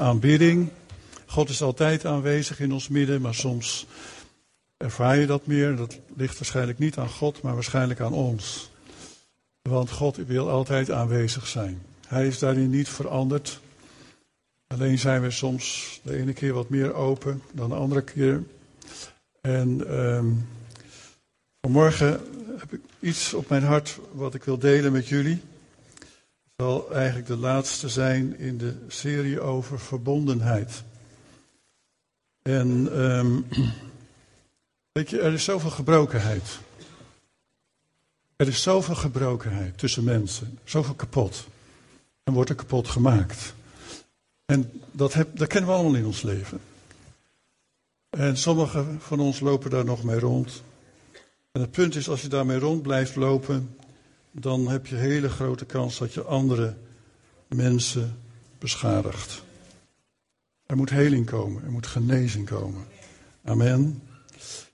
aanbidding. 0.00 0.68
God 1.26 1.48
is 1.48 1.62
altijd 1.62 2.06
aanwezig 2.06 2.60
in 2.60 2.72
ons 2.72 2.88
midden, 2.88 3.20
maar 3.20 3.34
soms 3.34 3.86
ervaar 4.76 5.16
je 5.16 5.26
dat 5.26 5.46
meer. 5.46 5.76
Dat 5.76 5.98
ligt 6.16 6.38
waarschijnlijk 6.38 6.78
niet 6.78 6.98
aan 6.98 7.08
God, 7.08 7.42
maar 7.42 7.54
waarschijnlijk 7.54 8.00
aan 8.00 8.12
ons. 8.12 8.70
Want 9.62 9.90
God 9.90 10.16
wil 10.16 10.50
altijd 10.50 10.90
aanwezig 10.90 11.46
zijn. 11.46 11.82
Hij 12.06 12.26
is 12.26 12.38
daarin 12.38 12.70
niet 12.70 12.88
veranderd. 12.88 13.60
Alleen 14.66 14.98
zijn 14.98 15.22
we 15.22 15.30
soms 15.30 16.00
de 16.02 16.16
ene 16.16 16.32
keer 16.32 16.52
wat 16.52 16.68
meer 16.68 16.94
open 16.94 17.42
dan 17.52 17.68
de 17.68 17.74
andere 17.74 18.02
keer. 18.02 18.42
En 19.40 19.98
um, 19.98 20.48
vanmorgen 21.60 22.20
heb 22.58 22.72
ik 22.72 22.80
iets 23.00 23.34
op 23.34 23.48
mijn 23.48 23.62
hart 23.62 23.98
wat 24.12 24.34
ik 24.34 24.44
wil 24.44 24.58
delen 24.58 24.92
met 24.92 25.08
jullie 25.08 25.42
zal 26.62 26.92
eigenlijk 26.92 27.26
de 27.26 27.36
laatste 27.36 27.88
zijn 27.88 28.38
in 28.38 28.58
de 28.58 28.74
serie 28.88 29.40
over 29.40 29.80
verbondenheid. 29.80 30.82
En 32.42 33.00
um, 33.00 33.46
weet 34.92 35.10
je, 35.10 35.20
er 35.20 35.32
is 35.32 35.44
zoveel 35.44 35.70
gebrokenheid. 35.70 36.58
Er 38.36 38.48
is 38.48 38.62
zoveel 38.62 38.94
gebrokenheid 38.94 39.78
tussen 39.78 40.04
mensen, 40.04 40.58
zoveel 40.64 40.94
kapot. 40.94 41.46
En 42.24 42.32
wordt 42.32 42.50
er 42.50 42.56
kapot 42.56 42.88
gemaakt. 42.88 43.54
En 44.44 44.80
dat, 44.92 45.12
heb, 45.12 45.36
dat 45.38 45.48
kennen 45.48 45.70
we 45.70 45.76
allemaal 45.76 45.98
in 45.98 46.06
ons 46.06 46.22
leven. 46.22 46.60
En 48.10 48.36
sommigen 48.36 49.00
van 49.00 49.20
ons 49.20 49.40
lopen 49.40 49.70
daar 49.70 49.84
nog 49.84 50.02
mee 50.02 50.18
rond. 50.18 50.62
En 51.52 51.60
het 51.60 51.70
punt 51.70 51.94
is, 51.94 52.08
als 52.08 52.22
je 52.22 52.28
daarmee 52.28 52.58
rond 52.58 52.82
blijft 52.82 53.16
lopen, 53.16 53.76
dan 54.32 54.68
heb 54.68 54.86
je 54.86 54.94
hele 54.94 55.28
grote 55.28 55.64
kans 55.64 55.98
dat 55.98 56.14
je 56.14 56.22
andere 56.22 56.76
mensen 57.48 58.18
beschadigt. 58.58 59.42
Er 60.66 60.76
moet 60.76 60.90
heling 60.90 61.26
komen, 61.26 61.64
er 61.64 61.70
moet 61.70 61.86
genezing 61.86 62.46
komen. 62.46 62.84
Amen. 63.44 64.02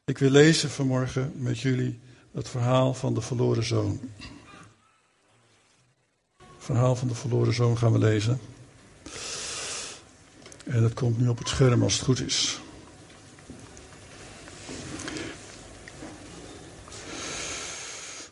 Ik 0.04 0.18
wil 0.18 0.30
lezen 0.30 0.70
vanmorgen 0.70 1.32
met 1.36 1.58
jullie 1.58 2.00
het 2.32 2.48
verhaal 2.48 2.94
van 2.94 3.14
de 3.14 3.20
verloren 3.20 3.64
zoon. 3.64 4.00
Het 6.36 6.46
verhaal 6.58 6.96
van 6.96 7.08
de 7.08 7.14
verloren 7.14 7.54
zoon 7.54 7.78
gaan 7.78 7.92
we 7.92 7.98
lezen. 7.98 8.40
En 10.64 10.82
het 10.82 10.94
komt 10.94 11.18
nu 11.18 11.28
op 11.28 11.38
het 11.38 11.48
scherm 11.48 11.82
als 11.82 11.94
het 11.94 12.02
goed 12.02 12.20
is. 12.20 12.60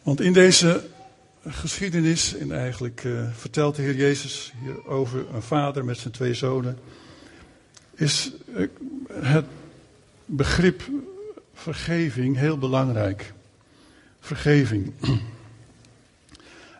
Want 0.03 0.21
in 0.21 0.33
deze 0.33 0.95
geschiedenis. 1.47 2.37
En 2.37 2.53
eigenlijk 2.53 3.05
uh, 3.05 3.33
vertelt 3.33 3.77
de 3.77 3.83
Heer 3.83 3.97
Jezus 3.97 4.53
hier 4.63 4.87
over 4.87 5.27
een 5.35 5.43
vader 5.43 5.85
met 5.85 5.99
zijn 5.99 6.13
twee 6.13 6.35
zonen. 6.35 6.79
Is 7.95 8.33
uh, 8.49 8.69
het 9.13 9.47
begrip 10.25 10.83
vergeving 11.55 12.37
heel 12.37 12.59
belangrijk. 12.59 13.33
Vergeving. 14.21 14.93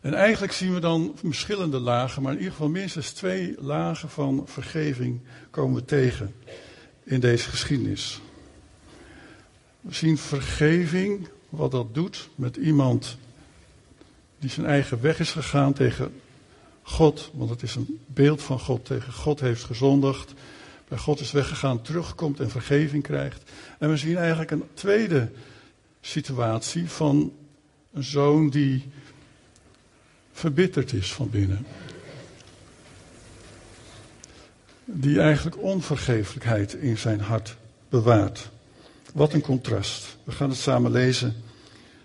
En 0.03 0.15
eigenlijk 0.15 0.53
zien 0.53 0.75
we 0.75 0.81
dan 0.81 1.13
verschillende 1.15 1.79
lagen, 1.79 2.23
maar 2.23 2.33
in 2.33 2.39
ieder 2.39 2.53
geval 2.53 2.69
minstens 2.69 3.11
twee 3.11 3.55
lagen 3.59 4.11
van 4.11 4.43
vergeving 4.47 5.21
komen 5.51 5.75
we 5.75 5.85
tegen 5.85 6.35
in 7.05 7.21
deze 7.21 7.49
geschiedenis. 7.49 8.21
We 9.81 9.95
zien 9.95 10.19
vergeving, 10.19 11.29
wat 11.49 11.71
dat 11.71 11.95
doet 11.95 12.29
met 12.35 12.57
iemand 12.57 13.17
die 14.39 14.51
zijn 14.51 14.67
eigen 14.67 15.01
weg 15.01 15.21
is 15.21 15.31
gegaan 15.31 15.73
tegen 15.73 16.21
God, 16.83 17.31
want 17.35 17.51
het 17.51 17.63
is 17.63 17.75
een 17.75 18.01
beeld 18.07 18.43
van 18.43 18.61
God, 18.61 18.85
tegen 18.85 19.13
God 19.13 19.41
heeft 19.41 19.65
gezondigd, 19.65 20.35
bij 20.89 20.99
God 20.99 21.21
is 21.21 21.33
weggegaan, 21.33 21.83
terugkomt 21.83 22.41
en 22.41 22.51
vergeving 22.51 23.03
krijgt. 23.03 23.51
En 23.79 23.91
we 23.91 23.97
zien 23.97 24.17
eigenlijk 24.17 24.51
een 24.51 24.65
tweede 24.75 25.31
situatie 26.01 26.91
van 26.91 27.33
een 27.93 28.05
zoon 28.05 28.51
die 28.51 28.85
verbitterd 30.33 30.93
is 30.93 31.13
van 31.13 31.31
binnen. 31.31 31.67
Die 34.85 35.21
eigenlijk 35.21 35.63
onvergeeflijkheid 35.63 36.75
in 36.75 36.99
zijn 36.99 37.21
hart 37.21 37.57
bewaart. 37.89 38.51
Wat 39.13 39.33
een 39.33 39.41
contrast. 39.41 40.17
We 40.25 40.33
gaan 40.33 40.49
het 40.49 40.59
samen 40.59 40.91
lezen. 40.91 41.35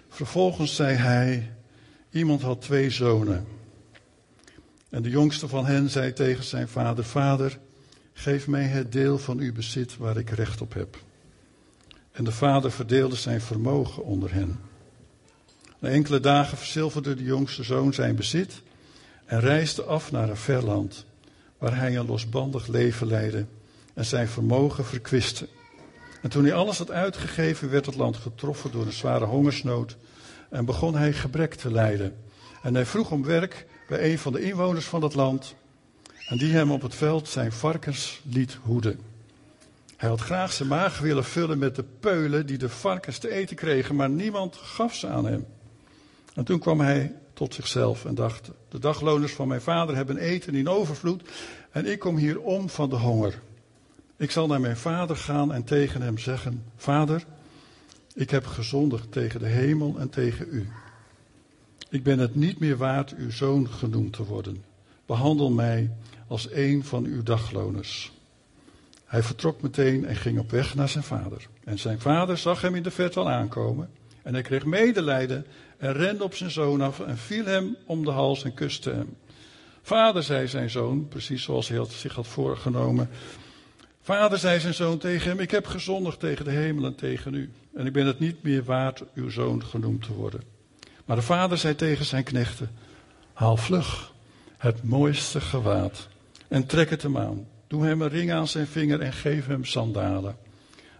Vervolgens 0.10 0.76
zei 0.76 0.96
hij: 0.96 1.52
Iemand 2.12 2.42
had 2.42 2.62
twee 2.62 2.90
zonen. 2.90 3.46
En 4.90 5.02
de 5.02 5.10
jongste 5.10 5.48
van 5.48 5.66
hen 5.66 5.90
zei 5.90 6.14
tegen 6.14 6.44
zijn 6.44 6.68
vader: 6.68 7.04
Vader, 7.04 7.60
geef 8.14 8.48
mij 8.48 8.64
het 8.64 8.92
deel 8.92 9.18
van 9.18 9.40
uw 9.40 9.54
bezit 9.54 9.98
waar 9.98 10.18
ik 10.18 10.30
recht 10.30 10.62
op 10.62 10.74
heb. 10.74 10.98
En 12.12 12.24
de 12.24 12.32
vader 12.32 12.72
verdeelde 12.72 13.16
zijn 13.16 13.42
vermogen 13.42 14.04
onder 14.04 14.34
hen. 14.34 14.60
Na 15.80 15.90
enkele 15.90 16.20
dagen 16.20 16.58
verzilverde 16.58 17.16
de 17.16 17.24
jongste 17.24 17.64
zoon 17.64 17.94
zijn 17.94 18.16
bezit 18.16 18.62
en 19.26 19.40
reisde 19.40 19.84
af 19.84 20.12
naar 20.12 20.30
een 20.30 20.38
ver 20.38 20.64
land, 20.64 21.06
waar 21.58 21.76
hij 21.76 21.98
een 21.98 22.06
losbandig 22.06 22.68
leven 22.68 23.08
leidde 23.08 23.46
en 23.94 24.06
zijn 24.06 24.28
vermogen 24.28 24.86
verkwiste. 24.86 25.48
En 26.22 26.30
toen 26.30 26.44
hij 26.44 26.54
alles 26.54 26.78
had 26.78 26.92
uitgegeven, 26.92 27.70
werd 27.70 27.86
het 27.86 27.96
land 27.96 28.18
getroffen 28.18 28.72
door 28.72 28.86
een 28.86 28.92
zware 28.92 29.26
hongersnood 29.26 29.98
en 30.52 30.66
begon 30.66 30.96
hij 30.96 31.14
gebrek 31.14 31.54
te 31.54 31.72
lijden. 31.72 32.16
En 32.62 32.74
hij 32.74 32.86
vroeg 32.86 33.12
om 33.12 33.24
werk 33.24 33.66
bij 33.88 34.12
een 34.12 34.20
van 34.20 34.32
de 34.32 34.42
inwoners 34.42 34.86
van 34.86 35.04
het 35.04 35.14
land 35.14 35.56
en 36.28 36.38
die 36.38 36.54
hem 36.54 36.72
op 36.72 36.82
het 36.82 36.96
veld 36.96 37.28
zijn 37.28 37.52
varkens 37.52 38.22
liet 38.24 38.58
hoeden. 38.62 39.00
Hij 39.98 40.10
had 40.10 40.22
graag 40.22 40.54
zijn 40.54 40.70
maag 40.70 41.00
willen 41.00 41.24
vullen 41.24 41.58
met 41.58 41.76
de 41.76 41.84
peulen 42.00 42.46
die 42.46 42.58
de 42.58 42.70
varkens 42.70 43.18
te 43.18 43.32
eten 43.32 43.56
kregen, 43.56 43.96
maar 43.96 44.10
niemand 44.10 44.56
gaf 44.56 44.96
ze 44.96 45.08
aan 45.08 45.26
hem. 45.26 45.46
En 46.34 46.44
toen 46.44 46.60
kwam 46.60 46.80
hij 46.80 47.16
tot 47.34 47.54
zichzelf 47.54 48.06
en 48.06 48.16
dacht: 48.16 48.52
De 48.70 48.80
dagloners 48.80 49.34
van 49.34 49.48
mijn 49.48 49.62
vader 49.62 49.96
hebben 49.96 50.18
eten 50.18 50.56
in 50.56 50.70
overvloed 50.70 51.30
en 51.72 51.86
ik 51.86 52.00
kom 52.00 52.18
hier 52.18 52.42
om 52.42 52.70
van 52.70 52.90
de 52.90 52.96
honger. 52.96 53.42
Ik 54.18 54.32
zal 54.32 54.48
naar 54.48 54.62
mijn 54.62 54.78
vader 54.78 55.16
gaan 55.16 55.54
en 55.54 55.64
tegen 55.64 56.02
hem 56.02 56.18
zeggen: 56.18 56.64
Vader, 56.76 57.26
ik 58.16 58.30
heb 58.30 58.46
gezondigd 58.46 59.12
tegen 59.12 59.40
de 59.40 59.48
hemel 59.48 60.00
en 60.00 60.10
tegen 60.10 60.48
u. 60.50 60.70
Ik 61.90 62.04
ben 62.04 62.20
het 62.20 62.36
niet 62.36 62.60
meer 62.60 62.78
waard 62.78 63.16
uw 63.16 63.32
zoon 63.32 63.70
genoemd 63.70 64.14
te 64.14 64.26
worden. 64.26 64.64
Behandel 65.06 65.52
mij 65.52 65.92
als 66.28 66.52
een 66.52 66.84
van 66.84 67.06
uw 67.06 67.24
dagloners. 67.24 68.12
Hij 69.06 69.24
vertrok 69.24 69.62
meteen 69.62 70.06
en 70.06 70.16
ging 70.16 70.40
op 70.40 70.52
weg 70.52 70.76
naar 70.76 70.90
zijn 70.90 71.04
vader. 71.04 71.48
En 71.64 71.80
zijn 71.80 72.00
vader 72.00 72.38
zag 72.38 72.62
hem 72.62 72.76
in 72.76 72.84
de 72.84 72.92
verte 72.92 73.20
al 73.20 73.30
aankomen. 73.30 73.90
En 74.24 74.34
hij 74.34 74.44
kreeg 74.44 74.66
medelijden 74.66 75.46
en 75.78 75.94
rende 75.94 76.24
op 76.24 76.36
zijn 76.36 76.52
zoon 76.52 76.82
af 76.82 77.00
en 77.00 77.18
viel 77.18 77.46
hem 77.46 77.76
om 77.86 78.06
de 78.06 78.12
hals 78.12 78.44
en 78.44 78.54
kuste 78.54 78.90
hem. 78.90 79.16
Vader, 79.82 80.24
zei 80.24 80.48
zijn 80.48 80.70
zoon, 80.70 81.08
precies 81.08 81.44
zoals 81.44 81.68
hij 81.68 81.86
zich 81.90 82.16
had 82.16 82.28
voorgenomen. 82.28 83.10
Vader, 84.04 84.38
zei 84.38 84.60
zijn 84.60 84.74
zoon 84.74 84.98
tegen 84.98 85.30
hem, 85.30 85.40
ik 85.40 85.52
heb 85.52 85.66
gezondigd 85.66 86.20
tegen 86.20 86.46
de 86.46 86.52
hemel 86.52 86.86
en 86.86 86.96
tegen 86.96 87.34
u. 87.34 87.52
En 87.76 87.86
ik 87.86 87.94
ben 87.94 88.06
het 88.06 88.20
niet 88.20 88.44
meer 88.44 88.64
waard 88.64 89.04
uw 89.14 89.30
zoon 89.30 89.64
genoemd 89.64 90.04
te 90.04 90.14
worden. 90.14 90.42
Maar 91.06 91.16
de 91.16 91.22
vader 91.22 91.58
zei 91.58 91.76
tegen 91.76 92.06
zijn 92.06 92.24
knechten, 92.24 92.72
haal 93.34 93.58
vlug 93.58 94.14
het 94.58 94.84
mooiste 94.84 95.42
gewaad 95.42 96.08
en 96.48 96.66
trek 96.66 96.90
het 96.90 97.02
hem 97.02 97.18
aan. 97.18 97.48
Doe 97.68 97.86
hem 97.86 98.02
een 98.02 98.10
ring 98.10 98.32
aan 98.32 98.48
zijn 98.48 98.68
vinger 98.68 99.02
en 99.02 99.14
geef 99.14 99.48
hem 99.48 99.66
sandalen. 99.66 100.38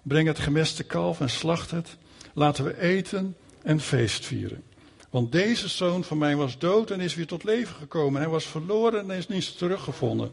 Breng 0.04 0.28
het 0.28 0.40
gemeste 0.40 0.84
kalf 0.84 1.20
en 1.20 1.30
slacht 1.30 1.72
het. 1.72 1.98
Laten 2.34 2.64
we 2.64 2.82
eten 2.82 3.36
en 3.62 3.80
feest 3.80 4.26
vieren. 4.26 4.64
Want 5.10 5.32
deze 5.32 5.68
zoon 5.68 6.04
van 6.04 6.18
mij 6.18 6.36
was 6.36 6.58
dood 6.58 6.92
en 6.92 7.00
is 7.00 7.16
weer 7.16 7.28
tot 7.28 7.44
leven 7.44 7.76
gekomen. 7.76 8.22
Hij 8.22 8.30
was 8.30 8.46
verloren 8.46 9.12
en 9.12 9.18
is 9.18 9.28
niet 9.28 9.58
teruggevonden. 9.58 10.32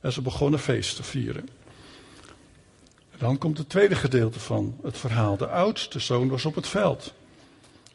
En 0.00 0.12
ze 0.12 0.22
begonnen 0.22 0.60
feest 0.60 0.96
te 0.96 1.02
vieren. 1.02 1.48
Dan 3.18 3.38
komt 3.38 3.58
het 3.58 3.68
tweede 3.68 3.94
gedeelte 3.94 4.40
van 4.40 4.76
het 4.82 4.98
verhaal. 4.98 5.36
De 5.36 5.48
oudste 5.48 5.98
zoon 5.98 6.28
was 6.28 6.44
op 6.44 6.54
het 6.54 6.66
veld. 6.66 7.14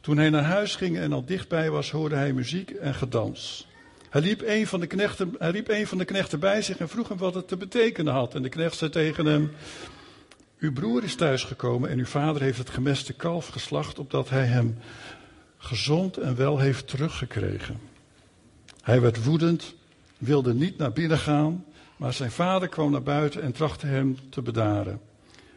Toen 0.01 0.17
hij 0.17 0.29
naar 0.29 0.43
huis 0.43 0.75
ging 0.75 0.97
en 0.97 1.13
al 1.13 1.25
dichtbij 1.25 1.69
was, 1.69 1.91
hoorde 1.91 2.15
hij 2.15 2.33
muziek 2.33 2.69
en 2.69 2.93
gedans. 2.93 3.67
Hij 4.09 4.21
riep, 4.21 4.41
een 4.45 4.67
van 4.67 4.79
de 4.79 4.87
knechten, 4.87 5.35
hij 5.39 5.63
een 5.67 5.87
van 5.87 5.97
de 5.97 6.05
knechten 6.05 6.39
bij 6.39 6.61
zich 6.61 6.77
en 6.77 6.89
vroeg 6.89 7.07
hem 7.07 7.17
wat 7.17 7.33
het 7.33 7.47
te 7.47 7.57
betekenen 7.57 8.13
had. 8.13 8.35
En 8.35 8.41
de 8.41 8.49
knecht 8.49 8.77
zei 8.77 8.91
tegen 8.91 9.25
hem: 9.25 9.51
Uw 10.59 10.73
broer 10.73 11.03
is 11.03 11.15
thuisgekomen 11.15 11.89
en 11.89 11.97
uw 11.97 12.05
vader 12.05 12.41
heeft 12.41 12.57
het 12.57 12.69
gemeste 12.69 13.13
kalf 13.13 13.47
geslacht, 13.47 13.99
opdat 13.99 14.29
hij 14.29 14.45
hem 14.45 14.77
gezond 15.57 16.17
en 16.17 16.35
wel 16.35 16.59
heeft 16.59 16.87
teruggekregen. 16.87 17.79
Hij 18.81 19.01
werd 19.01 19.23
woedend, 19.23 19.75
wilde 20.17 20.53
niet 20.53 20.77
naar 20.77 20.93
binnen 20.93 21.17
gaan, 21.17 21.65
maar 21.97 22.13
zijn 22.13 22.31
vader 22.31 22.67
kwam 22.67 22.91
naar 22.91 23.03
buiten 23.03 23.41
en 23.41 23.51
trachtte 23.51 23.85
hem 23.85 24.17
te 24.29 24.41
bedaren. 24.41 24.99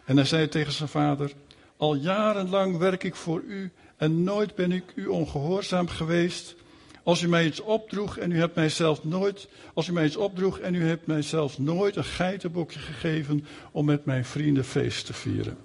En 0.07 0.17
hij 0.17 0.25
zei 0.27 0.49
tegen 0.49 0.73
zijn 0.73 0.89
vader: 0.89 1.33
Al 1.77 1.95
jarenlang 1.95 2.77
werk 2.77 3.05
ik 3.05 3.15
voor 3.15 3.43
u 3.43 3.71
en 3.97 4.25
nooit 4.25 4.55
ben 4.55 4.73
ik 4.73 4.93
u 4.95 5.07
ongehoorzaam 5.07 5.89
geweest. 5.89 6.55
Als 7.03 7.23
u 7.23 7.29
mij 7.29 7.47
iets 7.47 7.61
opdroeg 7.61 8.19
en 8.19 8.31
u 8.31 8.39
hebt 8.39 8.55
mij 8.55 8.69
zelfs 8.69 9.01
nooit, 9.03 9.49
als 9.75 9.89
u 9.89 9.93
mij 9.93 10.05
iets 10.05 10.17
opdroeg 10.17 10.59
en 10.59 10.75
u 10.75 10.87
hebt 10.87 11.07
mij 11.07 11.23
zelfs 11.23 11.59
nooit 11.59 11.97
een 11.97 12.05
geitenbokje 12.05 12.79
gegeven 12.79 13.47
om 13.73 13.85
met 13.85 14.05
mijn 14.05 14.25
vrienden 14.25 14.65
feest 14.65 15.07
te 15.07 15.13
vieren. 15.13 15.57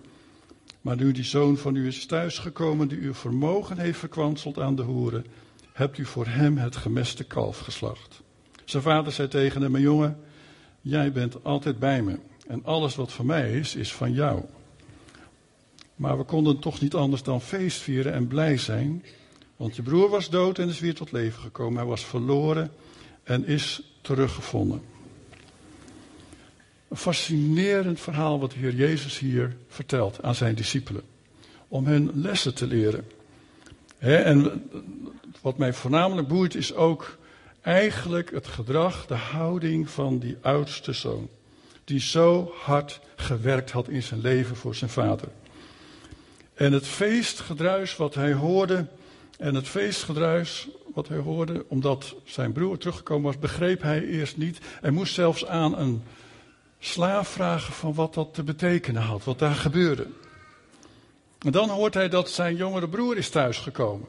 Maar 0.81 0.95
nu 0.95 1.11
die 1.11 1.23
zoon 1.23 1.57
van 1.57 1.75
u 1.75 1.87
is 1.87 2.05
thuisgekomen 2.05 2.87
die 2.87 2.99
uw 2.99 3.13
vermogen 3.13 3.77
heeft 3.77 3.99
verkwanseld 3.99 4.59
aan 4.59 4.75
de 4.75 4.81
hoeren, 4.81 5.25
hebt 5.73 5.97
u 5.97 6.05
voor 6.05 6.27
hem 6.27 6.57
het 6.57 6.75
gemeste 6.75 7.23
kalf 7.23 7.59
geslacht. 7.59 8.21
Zijn 8.65 8.83
vader 8.83 9.11
zei 9.11 9.27
tegen 9.27 9.61
hem, 9.61 9.77
jongen, 9.77 10.19
jij 10.81 11.11
bent 11.11 11.43
altijd 11.43 11.79
bij 11.79 12.01
me 12.01 12.19
en 12.51 12.65
alles 12.65 12.95
wat 12.95 13.11
van 13.11 13.25
mij 13.25 13.51
is, 13.51 13.75
is 13.75 13.93
van 13.93 14.13
jou. 14.13 14.43
Maar 15.95 16.17
we 16.17 16.23
konden 16.23 16.59
toch 16.59 16.81
niet 16.81 16.93
anders 16.93 17.23
dan 17.23 17.41
feest 17.41 17.81
vieren 17.81 18.13
en 18.13 18.27
blij 18.27 18.57
zijn, 18.57 19.03
want 19.55 19.75
je 19.75 19.81
broer 19.81 20.09
was 20.09 20.29
dood 20.29 20.59
en 20.59 20.69
is 20.69 20.79
weer 20.79 20.93
tot 20.93 21.11
leven 21.11 21.41
gekomen. 21.41 21.77
Hij 21.77 21.85
was 21.85 22.05
verloren 22.05 22.71
en 23.23 23.45
is 23.45 23.81
teruggevonden. 24.01 24.81
Een 26.87 26.97
fascinerend 26.97 27.99
verhaal 27.99 28.39
wat 28.39 28.51
de 28.51 28.57
Heer 28.57 28.75
Jezus 28.75 29.19
hier 29.19 29.57
vertelt 29.67 30.23
aan 30.23 30.35
zijn 30.35 30.55
discipelen. 30.55 31.03
Om 31.67 31.85
hen 31.85 32.11
lessen 32.13 32.55
te 32.55 32.67
leren. 32.67 33.07
en 33.99 34.63
wat 35.41 35.57
mij 35.57 35.73
voornamelijk 35.73 36.27
boeit 36.27 36.55
is 36.55 36.73
ook 36.73 37.17
eigenlijk 37.61 38.31
het 38.31 38.47
gedrag, 38.47 39.05
de 39.05 39.13
houding 39.13 39.89
van 39.89 40.19
die 40.19 40.37
oudste 40.41 40.93
zoon. 40.93 41.29
Die 41.91 41.99
zo 41.99 42.53
hard 42.61 42.99
gewerkt 43.15 43.71
had 43.71 43.87
in 43.87 44.03
zijn 44.03 44.21
leven 44.21 44.55
voor 44.55 44.75
zijn 44.75 44.89
vader. 44.89 45.27
En 46.53 46.73
het 46.73 46.87
feestgedruis 46.87 47.95
wat 47.95 48.15
hij 48.15 48.33
hoorde, 48.33 48.85
en 49.37 49.55
het 49.55 49.67
feestgedruis 49.67 50.67
wat 50.93 51.07
hij 51.07 51.17
hoorde, 51.17 51.65
omdat 51.67 52.15
zijn 52.23 52.51
broer 52.51 52.77
teruggekomen 52.77 53.23
was, 53.23 53.39
begreep 53.39 53.81
hij 53.81 54.05
eerst 54.05 54.37
niet. 54.37 54.59
Hij 54.81 54.91
moest 54.91 55.13
zelfs 55.13 55.45
aan 55.45 55.77
een 55.77 56.03
slaaf 56.79 57.27
vragen 57.27 57.73
van 57.73 57.93
wat 57.93 58.13
dat 58.13 58.33
te 58.33 58.43
betekenen 58.43 59.01
had, 59.01 59.23
wat 59.23 59.39
daar 59.39 59.55
gebeurde. 59.55 60.07
En 61.39 61.51
dan 61.51 61.69
hoort 61.69 61.93
hij 61.93 62.09
dat 62.09 62.29
zijn 62.29 62.55
jongere 62.55 62.89
broer 62.89 63.17
is 63.17 63.29
thuisgekomen. 63.29 64.07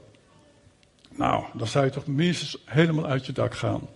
Nou, 1.10 1.44
dan 1.54 1.66
zou 1.66 1.84
je 1.84 1.90
toch 1.90 2.06
minstens 2.06 2.62
helemaal 2.64 3.06
uit 3.06 3.26
je 3.26 3.32
dak 3.32 3.54
gaan. 3.54 3.88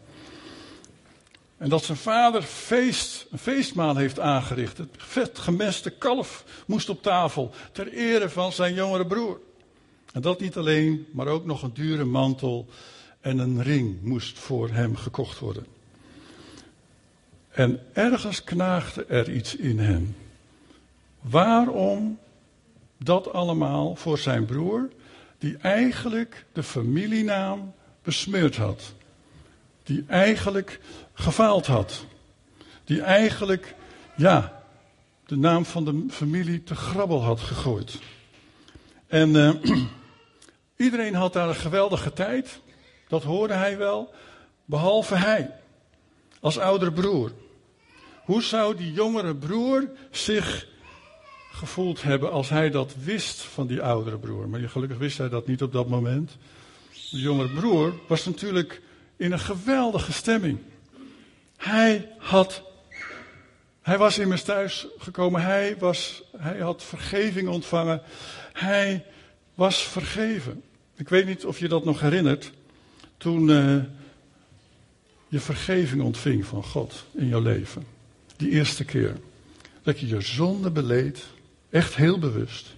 En 1.56 1.69
dat 1.69 1.85
zijn 1.85 1.99
vader 1.99 2.43
feest, 2.43 3.26
een 3.31 3.38
feestmaal 3.38 3.97
heeft 3.97 4.20
aangericht. 4.20 4.79
Het 4.79 4.91
vet 4.97 5.38
gemeste 5.38 5.91
kalf 5.91 6.44
moest 6.67 6.88
op 6.88 7.03
tafel 7.03 7.55
ter 7.73 7.93
ere 7.93 8.29
van 8.29 8.53
zijn 8.53 8.75
jongere 8.75 9.06
broer. 9.06 9.41
En 10.12 10.20
dat 10.20 10.41
niet 10.41 10.56
alleen, 10.56 11.06
maar 11.12 11.26
ook 11.26 11.44
nog 11.44 11.62
een 11.62 11.75
dure 11.75 12.05
mantel 12.05 12.67
en 13.20 13.38
een 13.38 13.62
ring 13.62 14.03
moest 14.03 14.38
voor 14.38 14.70
hem 14.70 14.97
gekocht 14.97 15.38
worden. 15.38 15.67
En 17.50 17.81
ergens 17.93 18.44
knaagde 18.44 19.05
er 19.05 19.31
iets 19.31 19.56
in 19.56 19.79
hem. 19.79 20.17
Waarom 21.20 22.19
dat 22.99 23.32
allemaal 23.32 23.97
voor 23.97 24.19
zijn 24.19 24.44
broer, 24.44 24.88
die 25.38 25.56
eigenlijk 25.56 26.47
de 26.52 26.62
familienaam 26.62 27.73
besmeurd 28.02 28.56
had? 28.56 28.94
Die 29.82 30.05
eigenlijk 30.09 30.81
gefaald 31.17 31.67
had. 31.67 32.05
Die 32.85 33.03
eigenlijk, 33.03 33.75
ja, 34.17 34.63
de 35.27 35.37
naam 35.37 35.65
van 35.65 35.85
de 35.85 36.05
familie 36.11 36.63
te 36.63 36.75
grabbel 36.75 37.23
had 37.23 37.41
gegooid. 37.41 37.99
En 39.07 39.29
uh, 39.29 39.51
iedereen 40.87 41.15
had 41.15 41.33
daar 41.33 41.49
een 41.49 41.55
geweldige 41.55 42.13
tijd. 42.13 42.61
Dat 43.09 43.23
hoorde 43.23 43.55
hij 43.55 43.79
wel. 43.79 44.15
Behalve 44.65 45.15
hij. 45.15 45.51
Als 46.41 46.59
oudere 46.59 46.93
broer. 46.93 47.33
Hoe 48.25 48.43
zou 48.43 48.77
die 48.77 48.93
jongere 48.93 49.37
broer 49.37 49.91
zich 50.11 50.67
gevoeld 51.53 52.03
hebben 52.03 52.33
als 52.33 52.49
hij 52.49 52.71
dat 52.71 52.95
wist 53.03 53.41
van 53.41 53.67
die 53.67 53.83
oudere 53.83 54.19
broer? 54.19 54.49
Maar 54.49 54.61
gelukkig 54.61 54.99
wist 54.99 55.19
hij 55.19 55.29
dat 55.29 55.47
niet 55.47 55.62
op 55.62 55.73
dat 55.73 55.89
moment. 55.89 56.37
De 57.11 57.19
jongere 57.19 57.55
broer 57.55 57.95
was 58.09 58.25
natuurlijk 58.25 58.83
in 59.17 59.33
een 59.33 59.39
geweldige 59.39 60.12
stemming. 60.12 60.59
Hij 61.56 62.08
had, 62.19 62.62
hij 63.82 63.99
was 63.99 64.19
immers 64.19 64.43
thuis 64.43 64.87
gekomen, 64.99 65.43
hij, 65.43 65.76
was, 65.79 66.23
hij 66.37 66.58
had 66.58 66.82
vergeving 66.82 67.49
ontvangen, 67.49 68.03
hij 68.53 69.05
was 69.55 69.82
vergeven. 69.82 70.62
Ik 70.94 71.08
weet 71.08 71.26
niet 71.26 71.44
of 71.44 71.58
je 71.58 71.69
dat 71.69 71.85
nog 71.85 72.00
herinnert, 72.00 72.53
toen 73.17 73.49
uh, 73.49 73.82
je 75.29 75.41
vergeving 75.41 76.03
ontving 76.03 76.47
van 76.47 76.64
God 76.64 77.05
in 77.12 77.29
jouw 77.29 77.41
leven. 77.41 77.87
Die 78.37 78.50
eerste 78.50 78.85
keer. 78.85 79.17
Dat 79.82 80.00
je 80.00 80.06
je 80.06 80.20
zonde 80.20 80.70
beleed, 80.70 81.25
echt 81.70 81.97
heel 81.97 82.19
bewust. 82.19 82.75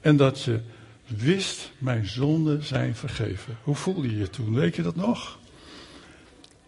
En 0.00 0.16
dat 0.16 0.42
je 0.42 0.60
wist, 1.06 1.70
mijn 1.78 2.06
zonden 2.06 2.64
zijn 2.64 2.94
vergeven. 2.94 3.58
Hoe 3.62 3.74
voelde 3.74 4.10
je 4.10 4.18
je 4.18 4.30
toen? 4.30 4.54
Weet 4.54 4.76
je 4.76 4.82
dat 4.82 4.96
nog? 4.96 5.38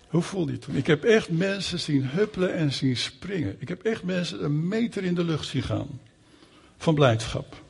Hoe 0.08 0.22
voelde 0.22 0.52
je 0.52 0.58
toen? 0.58 0.76
Ik 0.76 0.86
heb 0.86 1.04
echt 1.04 1.30
mensen 1.30 1.78
zien 1.78 2.04
huppelen 2.04 2.54
en 2.54 2.72
zien 2.72 2.96
springen. 2.96 3.56
Ik 3.58 3.68
heb 3.68 3.82
echt 3.82 4.02
mensen 4.02 4.44
een 4.44 4.68
meter 4.68 5.04
in 5.04 5.14
de 5.14 5.24
lucht 5.24 5.46
zien 5.46 5.62
gaan. 5.62 6.00
Van 6.76 6.94
blijdschap. 6.94 7.62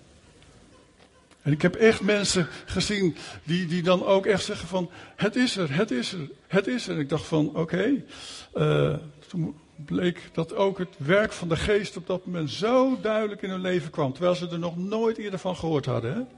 En 1.42 1.52
ik 1.52 1.62
heb 1.62 1.74
echt 1.74 2.00
mensen 2.00 2.46
gezien 2.66 3.16
die, 3.44 3.66
die 3.66 3.82
dan 3.82 4.04
ook 4.04 4.26
echt 4.26 4.44
zeggen 4.44 4.68
van, 4.68 4.90
het 5.16 5.36
is 5.36 5.56
er, 5.56 5.74
het 5.74 5.90
is 5.90 6.12
er, 6.12 6.28
het 6.46 6.66
is 6.66 6.88
er. 6.88 6.94
En 6.94 7.00
ik 7.00 7.08
dacht 7.08 7.26
van, 7.26 7.56
oké, 7.56 7.94
eh, 8.52 8.94
toen 9.28 9.56
bleek 9.84 10.30
dat 10.32 10.54
ook 10.54 10.78
het 10.78 10.94
werk 10.96 11.32
van 11.32 11.48
de 11.48 11.56
geest 11.56 11.96
op 11.96 12.06
dat 12.06 12.26
moment 12.26 12.50
zo 12.50 12.98
duidelijk 13.00 13.42
in 13.42 13.50
hun 13.50 13.60
leven 13.60 13.90
kwam. 13.90 14.12
Terwijl 14.12 14.34
ze 14.34 14.48
er 14.48 14.58
nog 14.58 14.76
nooit 14.76 15.18
eerder 15.18 15.38
van 15.38 15.56
gehoord 15.56 15.86
hadden. 15.86 16.28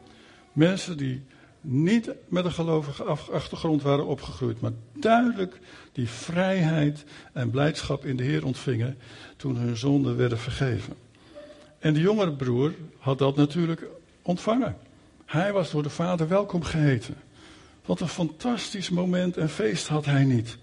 Mensen 0.52 0.96
die 0.96 1.22
niet 1.60 2.10
met 2.28 2.44
een 2.44 2.52
gelovige 2.52 3.04
achtergrond 3.32 3.82
waren 3.82 4.06
opgegroeid, 4.06 4.60
maar 4.60 4.72
duidelijk 4.94 5.60
die 5.92 6.08
vrijheid 6.08 7.04
en 7.32 7.50
blijdschap 7.50 8.04
in 8.04 8.16
de 8.16 8.22
Heer 8.22 8.44
ontvingen 8.44 8.98
toen 9.36 9.56
hun 9.56 9.76
zonden 9.76 10.16
werden 10.16 10.38
vergeven. 10.38 10.94
En 11.78 11.94
de 11.94 12.00
jongere 12.00 12.32
broer 12.32 12.74
had 12.98 13.18
dat 13.18 13.36
natuurlijk 13.36 13.86
ontvangen. 14.22 14.76
Hij 15.24 15.52
was 15.52 15.70
door 15.70 15.82
de 15.82 15.90
vader 15.90 16.28
welkom 16.28 16.62
geheten. 16.62 17.14
Wat 17.84 18.00
een 18.00 18.08
fantastisch 18.08 18.90
moment 18.90 19.36
en 19.36 19.48
feest 19.48 19.88
had 19.88 20.04
hij 20.04 20.24
niet. 20.24 20.58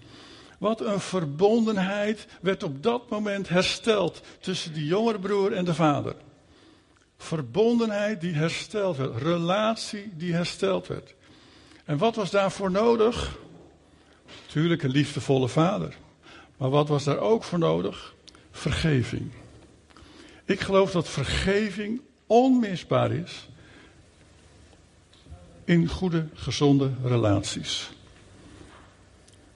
Wat 0.58 0.80
een 0.80 1.00
verbondenheid 1.00 2.26
werd 2.40 2.62
op 2.62 2.82
dat 2.82 3.10
moment 3.10 3.48
hersteld 3.48 4.22
tussen 4.40 4.72
de 4.72 4.84
jongere 4.84 5.18
broer 5.18 5.52
en 5.52 5.64
de 5.64 5.74
vader. 5.74 6.14
Verbondenheid 7.18 8.20
die 8.20 8.34
hersteld 8.34 8.96
werd. 8.96 9.22
Relatie 9.22 10.12
die 10.16 10.32
hersteld 10.32 10.86
werd. 10.86 11.14
En 11.84 11.98
wat 11.98 12.14
was 12.14 12.30
daarvoor 12.30 12.70
nodig? 12.70 13.38
Tuurlijk 14.46 14.82
een 14.82 14.90
liefdevolle 14.90 15.48
vader. 15.48 15.96
Maar 16.56 16.70
wat 16.70 16.88
was 16.88 17.04
daar 17.04 17.18
ook 17.18 17.44
voor 17.44 17.58
nodig? 17.58 18.14
Vergeving. 18.50 19.30
Ik 20.44 20.60
geloof 20.60 20.90
dat 20.90 21.08
vergeving 21.08 22.00
onmisbaar 22.26 23.12
is 23.12 23.48
in 25.64 25.88
goede, 25.88 26.26
gezonde 26.34 26.90
relaties. 27.04 27.90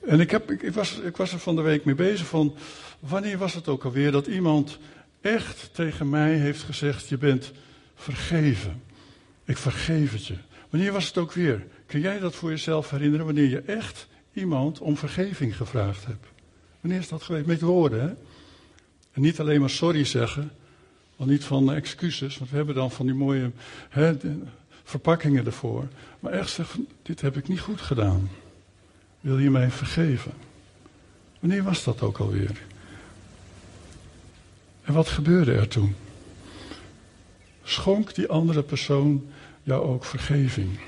En 0.00 0.20
ik, 0.20 0.30
heb, 0.30 0.50
ik, 0.50 0.72
was, 0.72 0.98
ik 0.98 1.16
was 1.16 1.32
er 1.32 1.38
van 1.38 1.56
de 1.56 1.62
week 1.62 1.84
mee 1.84 1.94
bezig 1.94 2.26
van, 2.26 2.54
wanneer 2.98 3.38
was 3.38 3.54
het 3.54 3.68
ook 3.68 3.84
alweer 3.84 4.12
dat 4.12 4.26
iemand 4.26 4.78
echt 5.22 5.70
tegen 5.72 6.08
mij 6.08 6.34
heeft 6.34 6.62
gezegd: 6.62 7.08
Je 7.08 7.18
bent 7.18 7.52
vergeven. 7.94 8.82
Ik 9.44 9.56
vergeef 9.56 10.12
het 10.12 10.26
je. 10.26 10.36
Wanneer 10.70 10.92
was 10.92 11.06
het 11.06 11.18
ook 11.18 11.32
weer? 11.32 11.66
Kun 11.86 12.00
jij 12.00 12.18
dat 12.18 12.34
voor 12.34 12.50
jezelf 12.50 12.90
herinneren 12.90 13.26
wanneer 13.26 13.48
je 13.48 13.60
echt 13.60 14.08
iemand 14.32 14.78
om 14.78 14.96
vergeving 14.96 15.56
gevraagd 15.56 16.04
hebt? 16.06 16.26
Wanneer 16.80 17.00
is 17.00 17.08
dat 17.08 17.22
geweest? 17.22 17.46
Met 17.46 17.60
woorden, 17.60 18.00
hè? 18.00 18.08
En 19.12 19.22
niet 19.22 19.40
alleen 19.40 19.60
maar 19.60 19.70
sorry 19.70 20.04
zeggen, 20.04 20.52
al 21.16 21.26
niet 21.26 21.44
van 21.44 21.72
excuses, 21.72 22.38
want 22.38 22.50
we 22.50 22.56
hebben 22.56 22.74
dan 22.74 22.90
van 22.90 23.06
die 23.06 23.14
mooie 23.14 23.50
hè, 23.88 24.16
verpakkingen 24.82 25.46
ervoor. 25.46 25.88
Maar 26.20 26.32
echt 26.32 26.50
zeggen: 26.50 26.88
Dit 27.02 27.20
heb 27.20 27.36
ik 27.36 27.48
niet 27.48 27.60
goed 27.60 27.80
gedaan. 27.80 28.30
Wil 29.20 29.38
je 29.38 29.50
mij 29.50 29.70
vergeven? 29.70 30.32
Wanneer 31.40 31.62
was 31.62 31.84
dat 31.84 32.02
ook 32.02 32.18
alweer? 32.18 32.62
En 34.82 34.92
wat 34.92 35.08
gebeurde 35.08 35.52
er 35.52 35.68
toen? 35.68 35.94
Schonk 37.62 38.14
die 38.14 38.28
andere 38.28 38.62
persoon 38.62 39.30
jou 39.62 39.82
ook 39.84 40.04
vergeving? 40.04 40.78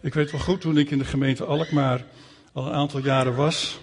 Ik 0.00 0.14
weet 0.14 0.30
wel 0.30 0.40
goed 0.40 0.60
toen 0.60 0.78
ik 0.78 0.90
in 0.90 0.98
de 0.98 1.04
gemeente 1.04 1.44
Alkmaar 1.44 2.04
al 2.52 2.66
een 2.66 2.72
aantal 2.72 3.00
jaren 3.00 3.34
was, 3.34 3.80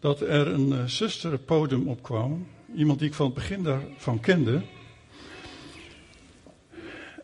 dat 0.00 0.20
er 0.20 0.46
een 0.46 0.68
uh, 0.68 0.84
zuster 0.84 1.32
het 1.32 1.44
podium 1.44 1.88
opkwam. 1.88 2.46
Iemand 2.74 2.98
die 2.98 3.08
ik 3.08 3.14
van 3.14 3.26
het 3.26 3.34
begin 3.34 3.62
daarvan 3.62 4.20
kende. 4.20 4.62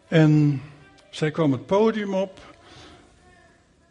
En 0.09 0.63
zij 1.11 1.31
kwam 1.31 1.53
het 1.53 1.67
podium 1.67 2.15
op 2.15 2.41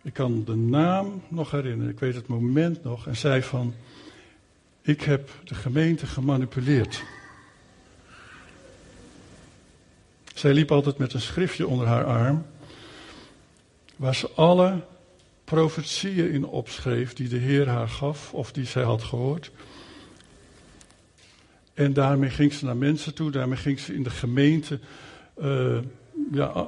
Ik 0.01 0.13
kan 0.13 0.43
de 0.43 0.55
naam 0.55 1.21
nog 1.27 1.51
herinneren, 1.51 1.93
ik 1.93 1.99
weet 1.99 2.15
het 2.15 2.27
moment 2.27 2.83
nog. 2.83 3.07
En 3.07 3.15
zei 3.15 3.41
van, 3.41 3.73
ik 4.87 5.01
heb 5.01 5.29
de 5.43 5.55
gemeente 5.55 6.05
gemanipuleerd. 6.05 7.03
Zij 10.33 10.53
liep 10.53 10.71
altijd 10.71 10.97
met 10.97 11.13
een 11.13 11.21
schriftje 11.21 11.67
onder 11.67 11.87
haar 11.87 12.05
arm, 12.05 12.45
waar 13.95 14.15
ze 14.15 14.29
alle 14.29 14.85
profetieën 15.43 16.31
in 16.31 16.45
opschreef 16.45 17.13
die 17.13 17.27
de 17.27 17.37
Heer 17.37 17.67
haar 17.67 17.89
gaf 17.89 18.33
of 18.33 18.51
die 18.51 18.65
zij 18.65 18.83
had 18.83 19.03
gehoord. 19.03 19.51
En 21.73 21.93
daarmee 21.93 22.29
ging 22.29 22.53
ze 22.53 22.65
naar 22.65 22.77
mensen 22.77 23.13
toe, 23.13 23.31
daarmee 23.31 23.57
ging 23.57 23.79
ze 23.79 23.93
in 23.93 24.03
de 24.03 24.09
gemeente. 24.09 24.79
Uh, 25.41 25.79
ja, 26.31 26.67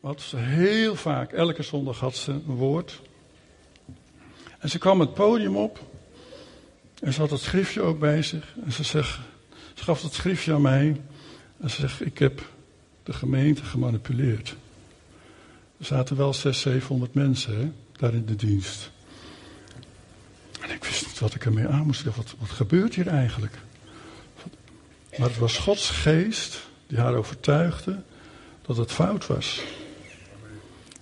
had 0.00 0.20
ze 0.20 0.36
heel 0.36 0.94
vaak, 0.94 1.32
elke 1.32 1.62
zondag 1.62 2.00
had 2.00 2.16
ze 2.16 2.32
een 2.32 2.42
woord. 2.44 3.00
En 4.58 4.68
ze 4.68 4.78
kwam 4.78 5.00
het 5.00 5.14
podium 5.14 5.56
op. 5.56 5.87
En 7.00 7.12
ze 7.12 7.20
had 7.20 7.30
het 7.30 7.40
schriftje 7.40 7.80
ook 7.80 7.98
bij 7.98 8.22
zich. 8.22 8.54
En 8.64 8.72
ze, 8.72 8.82
zegt, 8.82 9.18
ze 9.74 9.84
gaf 9.84 10.02
het 10.02 10.12
schriftje 10.12 10.52
aan 10.52 10.62
mij. 10.62 11.00
En 11.60 11.70
ze 11.70 11.80
zegt, 11.80 12.06
ik 12.06 12.18
heb 12.18 12.42
de 13.02 13.12
gemeente 13.12 13.64
gemanipuleerd. 13.64 14.56
Er 15.78 15.84
zaten 15.84 16.16
wel 16.16 16.34
600, 16.34 16.56
700 16.56 17.14
mensen 17.14 17.74
daar 17.92 18.14
in 18.14 18.26
de 18.26 18.36
dienst. 18.36 18.90
En 20.60 20.70
ik 20.70 20.84
wist 20.84 21.06
niet 21.06 21.18
wat 21.18 21.34
ik 21.34 21.44
ermee 21.44 21.66
aan 21.66 21.86
moest. 21.86 22.04
Wat, 22.04 22.34
wat 22.38 22.50
gebeurt 22.50 22.94
hier 22.94 23.06
eigenlijk? 23.06 23.58
Maar 25.18 25.28
het 25.28 25.38
was 25.38 25.58
Gods 25.58 25.90
geest 25.90 26.68
die 26.86 26.98
haar 26.98 27.14
overtuigde 27.14 28.02
dat 28.62 28.76
het 28.76 28.92
fout 28.92 29.26
was. 29.26 29.62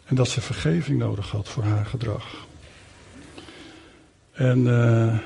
En 0.05 0.15
dat 0.15 0.29
ze 0.29 0.41
vergeving 0.41 0.99
nodig 0.99 1.31
had 1.31 1.49
voor 1.49 1.63
haar 1.63 1.87
gedrag. 1.87 2.47
En 4.33 4.59
uh, 4.59 5.19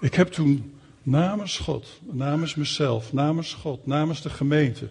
ik 0.00 0.14
heb 0.14 0.28
toen 0.28 0.74
namens 1.02 1.58
God, 1.58 2.00
namens 2.02 2.54
mezelf, 2.54 3.12
namens 3.12 3.54
God, 3.54 3.86
namens 3.86 4.22
de 4.22 4.30
gemeente, 4.30 4.88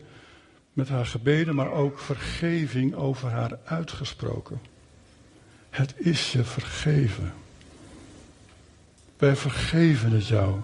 met 0.74 0.90
haar 0.90 1.06
gebeden, 1.06 1.56
maar 1.56 1.72
ook 1.72 2.00
vergeving 2.00 2.96
over 2.96 3.30
haar 3.30 3.60
uitgesproken. 3.64 4.60
Het 5.70 5.94
is 5.98 6.32
je 6.32 6.44
vergeven. 6.44 7.34
Wij 9.18 9.36
vergeven 9.36 10.12
het 10.12 10.28
jou. 10.28 10.60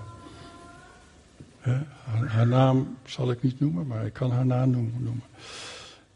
haar, 2.28 2.48
naam 2.48 2.98
zal 3.06 3.32
ik 3.32 3.42
niet 3.42 3.60
noemen, 3.60 3.88
maar 3.88 4.06
ik 4.06 4.14
kan 4.14 4.32
haar 4.32 4.46
naam 4.46 4.70
noemen. 4.70 5.24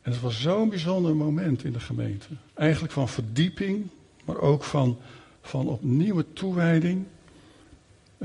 En 0.02 0.12
het 0.12 0.22
was 0.22 0.42
zo'n 0.42 0.70
bijzonder 0.70 1.16
moment 1.16 1.64
in 1.64 1.74
de 1.74 1.80
gemeente. 1.80 2.28
Eigenlijk 2.54 2.94
van 2.94 3.10
verdieping, 3.10 3.88
maar 4.26 4.38
ook 4.38 4.64
van, 4.64 4.98
van 5.42 5.68
opnieuw 5.68 6.24
toewijding. 6.34 7.06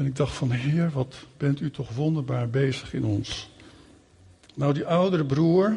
En 0.01 0.07
ik 0.07 0.17
dacht 0.17 0.37
van 0.37 0.51
Heer, 0.51 0.91
wat 0.91 1.15
bent 1.37 1.61
u 1.61 1.71
toch 1.71 1.95
wonderbaar 1.95 2.49
bezig 2.49 2.95
in 2.95 3.05
ons. 3.05 3.51
Nou, 4.55 4.73
die 4.75 4.87
oudere 4.87 5.25
broer 5.25 5.77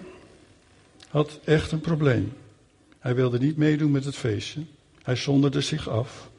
had 1.10 1.39
echt 1.44 1.72
een 1.72 1.82
probleem. 1.82 2.34
Hij 3.00 3.15
wilde 3.15 3.39
niet 3.39 3.58
meedoen 3.58 3.92
met 3.92 4.06
het 4.06 4.15
feestje. 4.15 4.62
Hij 5.01 5.15
zonderde 5.15 5.62
zich 5.62 5.89
af. 5.89 6.30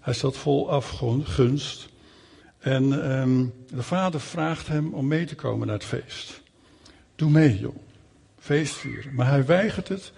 Hij 0.00 0.14
zat 0.14 0.36
vol 0.36 0.70
afgunst. 0.70 1.88
En 2.58 3.12
um, 3.20 3.54
de 3.66 3.82
vader 3.82 4.20
vraagt 4.20 4.66
hem 4.66 4.94
om 4.94 5.06
mee 5.06 5.24
te 5.24 5.34
komen 5.34 5.66
naar 5.66 5.76
het 5.76 5.84
feest. 5.84 6.40
Doe 7.14 7.30
mee, 7.30 7.58
joh 7.58 7.76
feest 8.38 8.74
vieren. 8.74 9.14
Maar 9.14 9.28
hij 9.28 9.44
weigert 9.46 9.88
het. 9.88 10.12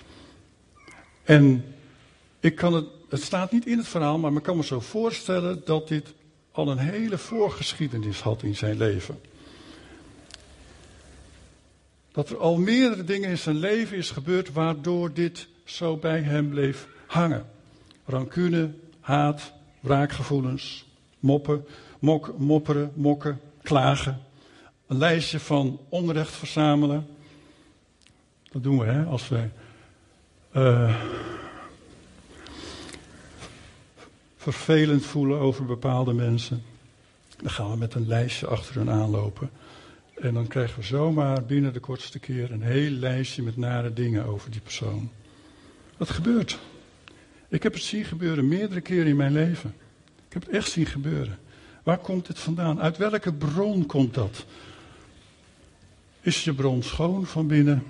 En 1.22 1.64
ik 2.40 2.54
kan 2.54 2.72
het, 2.72 2.86
het 3.08 3.22
staat 3.22 3.52
niet 3.52 3.66
in 3.66 3.78
het 3.78 3.88
verhaal, 3.88 4.18
maar 4.18 4.32
ik 4.32 4.42
kan 4.42 4.56
me 4.56 4.64
zo 4.64 4.80
voorstellen 4.80 5.62
dat 5.64 5.88
dit 5.88 6.14
al 6.52 6.70
een 6.70 6.78
hele 6.78 7.18
voorgeschiedenis 7.18 8.20
had 8.20 8.42
in 8.42 8.56
zijn 8.56 8.76
leven. 8.76 9.20
Dat 12.12 12.30
er 12.30 12.38
al 12.38 12.56
meerdere 12.56 13.04
dingen 13.04 13.30
in 13.30 13.38
zijn 13.38 13.56
leven 13.56 13.96
is 13.96 14.10
gebeurd 14.10 14.52
waardoor 14.52 15.12
dit 15.12 15.48
zo 15.64 15.96
bij 15.96 16.20
hem 16.20 16.48
bleef 16.48 16.88
hangen. 17.06 17.46
Rancune, 18.04 18.70
haat, 19.00 19.52
wraakgevoelens, 19.80 20.86
moppen, 21.18 21.64
mok, 21.98 22.38
mopperen, 22.38 22.92
mokken, 22.94 23.40
klagen. 23.62 24.20
Een 24.86 24.98
lijstje 24.98 25.40
van 25.40 25.80
onrecht 25.88 26.32
verzamelen. 26.32 27.06
Dat 28.52 28.62
doen 28.62 28.78
we, 28.78 28.84
hè, 28.84 29.04
als 29.04 29.28
we 29.28 29.48
uh, 30.56 31.02
vervelend 34.40 35.04
voelen 35.04 35.38
over 35.38 35.64
bepaalde 35.64 36.12
mensen. 36.12 36.62
Dan 37.36 37.50
gaan 37.50 37.70
we 37.70 37.76
met 37.76 37.94
een 37.94 38.06
lijstje 38.06 38.46
achter 38.46 38.74
hen 38.74 38.90
aanlopen. 38.90 39.50
En 40.20 40.34
dan 40.34 40.46
krijgen 40.46 40.80
we 40.80 40.86
zomaar 40.86 41.44
binnen 41.44 41.72
de 41.72 41.80
kortste 41.80 42.18
keer 42.18 42.50
een 42.50 42.62
heel 42.62 42.90
lijstje 42.90 43.42
met 43.42 43.56
nare 43.56 43.92
dingen 43.92 44.24
over 44.24 44.50
die 44.50 44.60
persoon. 44.60 45.10
Dat 45.96 46.10
gebeurt. 46.10 46.58
Ik 47.48 47.62
heb 47.62 47.72
het 47.72 47.82
zien 47.82 48.04
gebeuren 48.04 48.48
meerdere 48.48 48.80
keren 48.80 49.06
in 49.06 49.16
mijn 49.16 49.32
leven. 49.32 49.74
Ik 50.26 50.32
heb 50.32 50.42
het 50.46 50.54
echt 50.54 50.70
zien 50.70 50.86
gebeuren. 50.86 51.38
Waar 51.82 51.98
komt 51.98 52.26
dit 52.26 52.38
vandaan? 52.38 52.80
Uit 52.80 52.96
welke 52.96 53.32
bron 53.32 53.86
komt 53.86 54.14
dat? 54.14 54.44
Is 56.20 56.44
je 56.44 56.54
bron 56.54 56.82
schoon 56.82 57.26
van 57.26 57.46
binnen? 57.46 57.82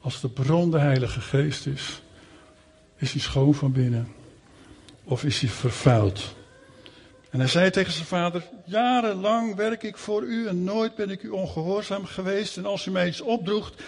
Als 0.00 0.20
de 0.20 0.28
bron 0.28 0.70
de 0.70 0.78
Heilige 0.78 1.20
Geest 1.20 1.66
is, 1.66 2.02
is 2.96 3.12
hij 3.12 3.20
schoon 3.20 3.54
van 3.54 3.72
binnen 3.72 4.08
of 5.04 5.24
is 5.24 5.40
hij 5.40 5.50
vervuild? 5.50 6.34
En 7.30 7.38
hij 7.38 7.48
zei 7.48 7.70
tegen 7.70 7.92
zijn 7.92 8.06
vader: 8.06 8.48
Jarenlang 8.64 9.54
werk 9.54 9.82
ik 9.82 9.96
voor 9.96 10.22
u 10.22 10.46
en 10.46 10.64
nooit 10.64 10.94
ben 10.94 11.10
ik 11.10 11.22
u 11.22 11.28
ongehoorzaam 11.28 12.04
geweest. 12.04 12.56
En 12.56 12.66
als 12.66 12.86
u 12.86 12.90
mij 12.90 13.08
iets 13.08 13.20
opdroegt, 13.20 13.82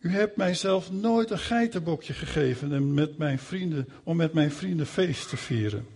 u 0.00 0.12
hebt 0.12 0.36
mij 0.36 0.54
zelf 0.54 0.90
nooit 0.92 1.30
een 1.30 1.38
geitenbokje 1.38 2.12
gegeven 2.12 2.72
en 2.72 2.94
met 2.94 3.18
mijn 3.18 3.38
vrienden, 3.38 3.88
om 4.02 4.16
met 4.16 4.32
mijn 4.32 4.52
vrienden 4.52 4.86
feest 4.86 5.28
te 5.28 5.36
vieren. 5.36 5.86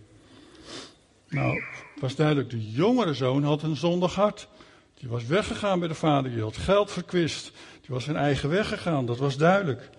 Nou, 1.29 1.55
het 1.93 2.01
was 2.01 2.15
duidelijk, 2.15 2.51
de 2.51 2.71
jongere 2.71 3.15
zoon 3.15 3.45
had 3.45 3.63
een 3.63 3.77
zondig 3.77 4.15
hart. 4.15 4.49
Die 4.95 5.09
was 5.09 5.27
weggegaan 5.27 5.79
bij 5.79 5.89
de 5.89 5.95
vader, 5.95 6.31
die 6.31 6.43
had 6.43 6.57
geld 6.57 6.91
verkwist. 6.91 7.53
Die 7.81 7.95
was 7.95 8.05
zijn 8.05 8.17
eigen 8.17 8.49
weg 8.49 8.69
gegaan, 8.69 9.07
dat 9.07 9.19
was 9.19 9.37
duidelijk. 9.37 9.91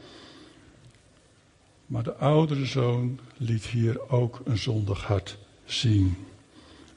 Maar 1.86 2.04
de 2.04 2.16
oudere 2.16 2.66
zoon 2.66 3.20
liet 3.38 3.66
hier 3.66 4.10
ook 4.10 4.42
een 4.44 4.58
zondig 4.58 5.04
hart 5.04 5.38
zien. 5.66 6.18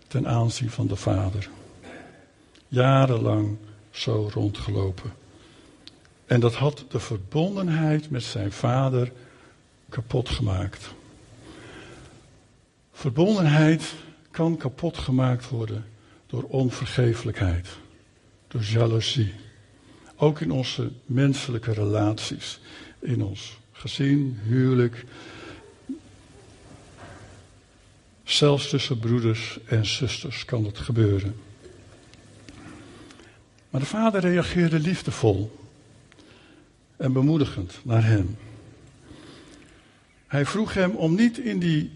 Ten 0.07 0.29
aanzien 0.29 0.71
van 0.71 0.87
de 0.87 0.97
vader. 0.97 1.49
Jarenlang 2.69 3.57
zo 3.91 4.31
rondgelopen. 4.33 5.13
En 6.27 6.41
dat 6.41 6.55
had 6.55 6.85
de 6.89 7.01
verbondenheid 7.01 8.11
met 8.11 8.23
zijn 8.23 8.53
vader 8.53 9.13
kapot 9.89 10.29
gemaakt. 10.29 10.95
Verbondenheid 12.93 13.95
kan 14.31 14.57
kapot 14.57 14.99
gemaakt 14.99 15.49
worden 15.49 15.85
door 16.27 16.43
onvergeeflijkheid, 16.43 17.69
door 18.49 18.63
jaloezie. 18.63 19.35
Ook 20.17 20.41
in 20.41 20.51
onze 20.51 20.93
menselijke 21.05 21.73
relaties. 21.73 22.61
In 22.99 23.23
ons 23.23 23.59
gezin, 23.79 24.41
huwelijk. 24.43 25.05
Zelfs 28.25 28.69
tussen 28.69 28.99
broeders 28.99 29.59
en 29.67 29.87
zusters 29.87 30.45
kan 30.45 30.63
dat 30.63 30.79
gebeuren. 30.79 31.37
Maar 33.71 33.81
de 33.81 33.87
vader 33.87 34.21
reageerde 34.21 34.79
liefdevol 34.79 35.59
en 36.97 37.13
bemoedigend 37.13 37.81
naar 37.83 38.05
hem. 38.05 38.37
Hij 40.27 40.47
vroeg 40.47 40.75
hem 40.75 40.91
om 40.91 41.15
niet 41.15 41.39
in, 41.39 41.59
die, 41.59 41.93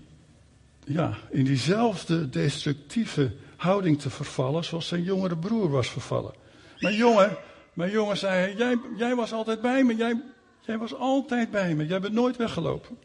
ja, 0.84 1.18
in 1.30 1.44
diezelfde 1.44 2.28
destructieve 2.28 3.32
houding 3.56 4.00
te 4.00 4.10
vervallen 4.10 4.64
zoals 4.64 4.88
zijn 4.88 5.02
jongere 5.02 5.36
broer 5.36 5.70
was 5.70 5.90
vervallen. 5.90 6.34
Maar 6.78 6.92
jongen, 6.92 7.36
mijn 7.72 7.90
jongen 7.90 8.16
zei, 8.16 8.56
jij, 8.56 8.78
jij 8.96 9.14
was 9.14 9.32
altijd 9.32 9.60
bij 9.60 9.84
me, 9.84 9.96
jij, 9.96 10.22
jij 10.64 10.78
was 10.78 10.95
altijd 10.95 11.50
bij 11.50 11.75
me, 11.75 11.87
jij 11.87 12.00
bent 12.00 12.12
nooit 12.12 12.37
weggelopen. 12.37 12.99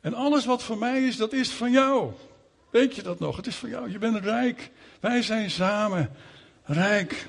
En 0.00 0.14
alles 0.14 0.44
wat 0.44 0.62
voor 0.62 0.78
mij 0.78 1.02
is, 1.02 1.16
dat 1.16 1.32
is 1.32 1.50
van 1.50 1.70
jou. 1.70 2.12
Weet 2.70 2.94
je 2.94 3.02
dat 3.02 3.18
nog? 3.18 3.36
Het 3.36 3.46
is 3.46 3.56
van 3.56 3.68
jou, 3.68 3.90
je 3.90 3.98
bent 3.98 4.24
rijk. 4.24 4.70
Wij 5.00 5.22
zijn 5.22 5.50
samen 5.50 6.10
rijk. 6.64 7.28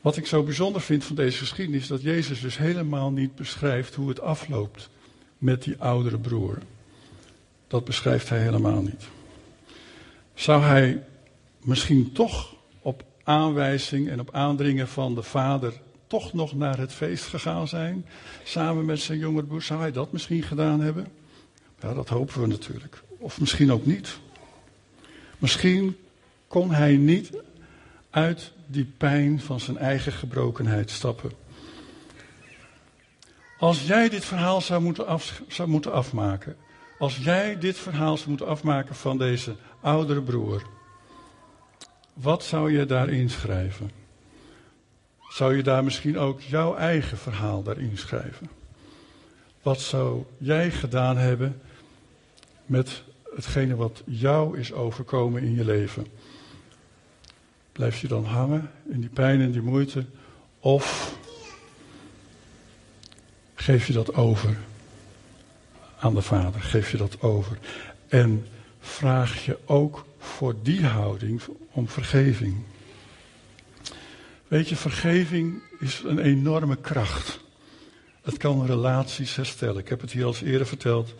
Wat 0.00 0.16
ik 0.16 0.26
zo 0.26 0.42
bijzonder 0.42 0.80
vind 0.80 1.04
van 1.04 1.16
deze 1.16 1.38
geschiedenis, 1.38 1.86
dat 1.86 2.02
Jezus 2.02 2.40
dus 2.40 2.58
helemaal 2.58 3.10
niet 3.10 3.34
beschrijft 3.34 3.94
hoe 3.94 4.08
het 4.08 4.20
afloopt 4.20 4.88
met 5.38 5.62
die 5.62 5.76
oudere 5.78 6.18
broer. 6.18 6.58
Dat 7.66 7.84
beschrijft 7.84 8.28
hij 8.28 8.38
helemaal 8.38 8.82
niet. 8.82 9.04
Zou 10.34 10.62
hij 10.62 11.04
misschien 11.60 12.12
toch 12.12 12.56
aanwijzing 13.28 14.08
en 14.08 14.20
op 14.20 14.34
aandringen 14.34 14.88
van 14.88 15.14
de 15.14 15.22
vader 15.22 15.72
toch 16.08 16.32
nog 16.32 16.54
naar 16.54 16.78
het 16.78 16.92
feest 16.92 17.24
gegaan 17.24 17.68
zijn, 17.68 18.06
samen 18.44 18.84
met 18.84 19.00
zijn 19.00 19.18
jongere 19.18 19.46
broer. 19.46 19.62
Zou 19.62 19.80
hij 19.80 19.92
dat 19.92 20.12
misschien 20.12 20.42
gedaan 20.42 20.80
hebben? 20.80 21.06
Ja, 21.80 21.94
dat 21.94 22.08
hopen 22.08 22.40
we 22.40 22.46
natuurlijk. 22.46 23.02
Of 23.18 23.40
misschien 23.40 23.72
ook 23.72 23.86
niet. 23.86 24.18
Misschien 25.38 25.96
kon 26.48 26.70
hij 26.70 26.96
niet 26.96 27.30
uit 28.10 28.52
die 28.66 28.92
pijn 28.96 29.40
van 29.40 29.60
zijn 29.60 29.76
eigen 29.76 30.12
gebrokenheid 30.12 30.90
stappen. 30.90 31.32
Als 33.58 33.86
jij 33.86 34.08
dit 34.08 34.24
verhaal 34.24 34.60
zou 34.60 34.82
moeten, 34.82 35.06
af, 35.06 35.42
zou 35.48 35.68
moeten 35.68 35.92
afmaken, 35.92 36.56
als 36.98 37.16
jij 37.16 37.58
dit 37.58 37.78
verhaal 37.78 38.16
zou 38.16 38.28
moeten 38.28 38.46
afmaken 38.46 38.94
van 38.94 39.18
deze 39.18 39.56
oudere 39.80 40.22
broer, 40.22 40.62
wat 42.12 42.44
zou 42.44 42.72
je 42.72 42.86
daarin 42.86 43.30
schrijven? 43.30 43.90
Zou 45.38 45.56
je 45.56 45.62
daar 45.62 45.84
misschien 45.84 46.18
ook 46.18 46.40
jouw 46.40 46.76
eigen 46.76 47.18
verhaal 47.18 47.62
daarin 47.62 47.98
schrijven? 47.98 48.50
Wat 49.62 49.80
zou 49.80 50.24
jij 50.38 50.70
gedaan 50.70 51.16
hebben 51.16 51.60
met 52.66 53.02
hetgene 53.34 53.76
wat 53.76 54.02
jou 54.04 54.58
is 54.58 54.72
overkomen 54.72 55.42
in 55.42 55.54
je 55.54 55.64
leven? 55.64 56.06
Blijf 57.72 58.00
je 58.00 58.08
dan 58.08 58.24
hangen 58.24 58.70
in 58.88 59.00
die 59.00 59.08
pijn 59.08 59.40
en 59.40 59.50
die 59.50 59.62
moeite? 59.62 60.04
Of 60.60 61.16
geef 63.54 63.86
je 63.86 63.92
dat 63.92 64.14
over 64.14 64.58
aan 65.98 66.14
de 66.14 66.22
Vader? 66.22 66.60
Geef 66.60 66.90
je 66.90 66.96
dat 66.96 67.22
over? 67.22 67.58
En 68.08 68.46
vraag 68.80 69.44
je 69.44 69.58
ook 69.64 70.06
voor 70.18 70.54
die 70.62 70.86
houding 70.86 71.42
om 71.70 71.88
vergeving. 71.88 72.56
Weet 74.48 74.68
je, 74.68 74.76
vergeving 74.76 75.62
is 75.78 76.02
een 76.04 76.18
enorme 76.18 76.76
kracht. 76.76 77.40
Het 78.22 78.36
kan 78.36 78.66
relaties 78.66 79.36
herstellen. 79.36 79.78
Ik 79.78 79.88
heb 79.88 80.00
het 80.00 80.12
hier 80.12 80.24
al 80.24 80.34
eerder 80.44 80.66
verteld. 80.66 81.14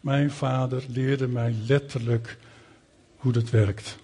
Mijn 0.00 0.30
vader 0.30 0.84
leerde 0.88 1.28
mij 1.28 1.54
letterlijk 1.66 2.38
hoe 3.16 3.32
dat 3.32 3.50
werkt. 3.50 3.96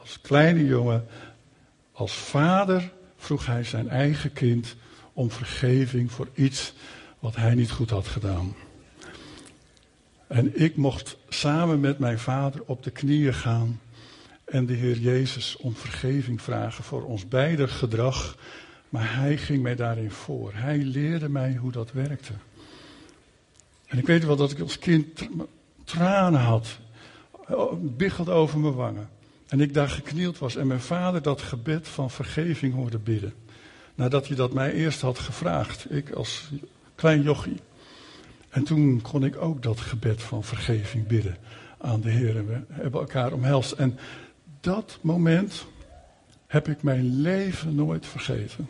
als 0.00 0.20
kleine 0.20 0.66
jongen, 0.66 1.06
als 1.92 2.12
vader 2.12 2.90
vroeg 3.16 3.46
hij 3.46 3.64
zijn 3.64 3.88
eigen 3.88 4.32
kind 4.32 4.76
om 5.12 5.30
vergeving 5.30 6.12
voor 6.12 6.28
iets 6.34 6.72
wat 7.18 7.36
hij 7.36 7.54
niet 7.54 7.70
goed 7.70 7.90
had 7.90 8.06
gedaan. 8.06 8.54
En 10.26 10.60
ik 10.60 10.76
mocht 10.76 11.16
samen 11.28 11.80
met 11.80 11.98
mijn 11.98 12.18
vader 12.18 12.62
op 12.66 12.82
de 12.82 12.90
knieën 12.90 13.34
gaan 13.34 13.80
en 14.50 14.66
de 14.66 14.74
Heer 14.74 14.98
Jezus 14.98 15.56
om 15.56 15.74
vergeving 15.74 16.42
vragen 16.42 16.84
voor 16.84 17.04
ons 17.04 17.28
beider 17.28 17.68
gedrag. 17.68 18.36
Maar 18.88 19.14
hij 19.16 19.36
ging 19.36 19.62
mij 19.62 19.76
daarin 19.76 20.10
voor. 20.10 20.50
Hij 20.54 20.78
leerde 20.78 21.28
mij 21.28 21.54
hoe 21.54 21.72
dat 21.72 21.92
werkte. 21.92 22.32
En 23.86 23.98
ik 23.98 24.06
weet 24.06 24.24
wel 24.24 24.36
dat 24.36 24.50
ik 24.50 24.60
als 24.60 24.78
kind 24.78 25.28
tranen 25.84 26.40
had, 26.40 26.78
biggelde 27.80 28.30
over 28.30 28.58
mijn 28.58 28.74
wangen. 28.74 29.08
En 29.48 29.60
ik 29.60 29.74
daar 29.74 29.88
geknield 29.88 30.38
was 30.38 30.56
en 30.56 30.66
mijn 30.66 30.80
vader 30.80 31.22
dat 31.22 31.42
gebed 31.42 31.88
van 31.88 32.10
vergeving 32.10 32.74
hoorde 32.74 32.98
bidden. 32.98 33.34
Nadat 33.94 34.26
hij 34.26 34.36
dat 34.36 34.52
mij 34.52 34.72
eerst 34.72 35.00
had 35.00 35.18
gevraagd, 35.18 35.92
ik 35.92 36.10
als 36.10 36.50
klein 36.94 37.22
jochie. 37.22 37.60
En 38.48 38.64
toen 38.64 39.00
kon 39.00 39.24
ik 39.24 39.36
ook 39.36 39.62
dat 39.62 39.80
gebed 39.80 40.22
van 40.22 40.44
vergeving 40.44 41.06
bidden 41.06 41.36
aan 41.78 42.00
de 42.00 42.10
Heer. 42.10 42.36
En 42.36 42.46
we 42.46 42.60
hebben 42.68 43.00
elkaar 43.00 43.32
omhelst. 43.32 43.72
En 43.72 43.98
dat 44.60 44.98
moment 45.00 45.66
heb 46.46 46.68
ik 46.68 46.82
mijn 46.82 47.20
leven 47.20 47.74
nooit 47.74 48.06
vergeten. 48.06 48.68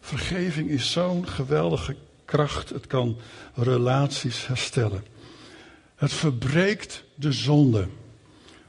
Vergeving 0.00 0.68
is 0.68 0.92
zo'n 0.92 1.28
geweldige 1.28 1.96
kracht. 2.24 2.68
Het 2.68 2.86
kan 2.86 3.16
relaties 3.54 4.46
herstellen. 4.46 5.04
Het 5.94 6.12
verbreekt 6.12 7.04
de 7.14 7.32
zonde. 7.32 7.88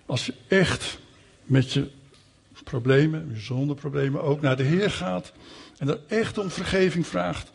Als 0.05 0.25
je 0.25 0.33
echt 0.47 0.99
met 1.43 1.73
je 1.73 1.89
problemen, 2.63 3.29
je 3.33 3.39
zondeproblemen 3.39 4.23
ook 4.23 4.41
naar 4.41 4.57
de 4.57 4.63
Heer 4.63 4.91
gaat 4.91 5.31
en 5.77 5.87
er 5.87 5.99
echt 6.07 6.37
om 6.37 6.49
vergeving 6.49 7.07
vraagt, 7.07 7.51